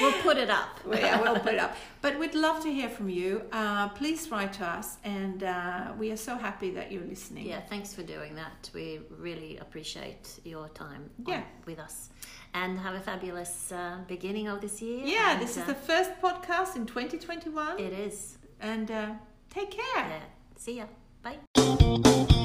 we'll 0.00 0.22
put 0.22 0.36
it 0.36 0.48
up. 0.50 0.68
Well, 0.86 0.98
yeah, 1.00 1.20
we'll 1.22 1.40
put 1.40 1.54
it 1.54 1.60
up. 1.60 1.70
But 2.00 2.18
we'd 2.18 2.34
love 2.34 2.62
to 2.62 2.68
hear 2.72 2.88
from 2.88 3.08
you. 3.08 3.42
Uh, 3.52 3.88
please 3.88 4.30
write 4.30 4.52
to 4.54 4.64
us, 4.64 4.96
and 5.04 5.42
uh, 5.42 5.92
we 5.98 6.12
are 6.12 6.16
so 6.16 6.36
happy 6.36 6.70
that 6.70 6.92
you're 6.92 7.04
listening. 7.08 7.46
Yeah, 7.48 7.60
thanks 7.68 7.92
for 7.94 8.02
doing 8.04 8.34
that. 8.36 8.70
We 8.74 9.00
really 9.18 9.58
appreciate 9.58 10.40
your 10.44 10.68
time 10.68 11.10
on- 11.26 11.32
Yeah. 11.34 11.42
with 11.66 11.78
us. 11.78 12.10
And 12.54 12.78
have 12.78 12.94
a 12.94 13.00
fabulous 13.00 13.72
uh, 13.72 13.96
beginning 14.06 14.48
of 14.48 14.60
this 14.60 14.80
year. 14.82 15.04
Yeah, 15.04 15.32
and, 15.32 15.42
this 15.42 15.56
is 15.56 15.62
uh, 15.62 15.66
the 15.66 15.74
first 15.74 16.10
podcast 16.22 16.76
in 16.76 16.86
2021, 16.86 17.78
It 17.80 17.92
is. 17.92 18.38
and 18.60 18.90
uh, 18.90 19.06
take 19.50 19.70
care. 19.70 20.06
Yeah. 20.08 20.20
See 20.56 20.76
ya. 20.76 22.41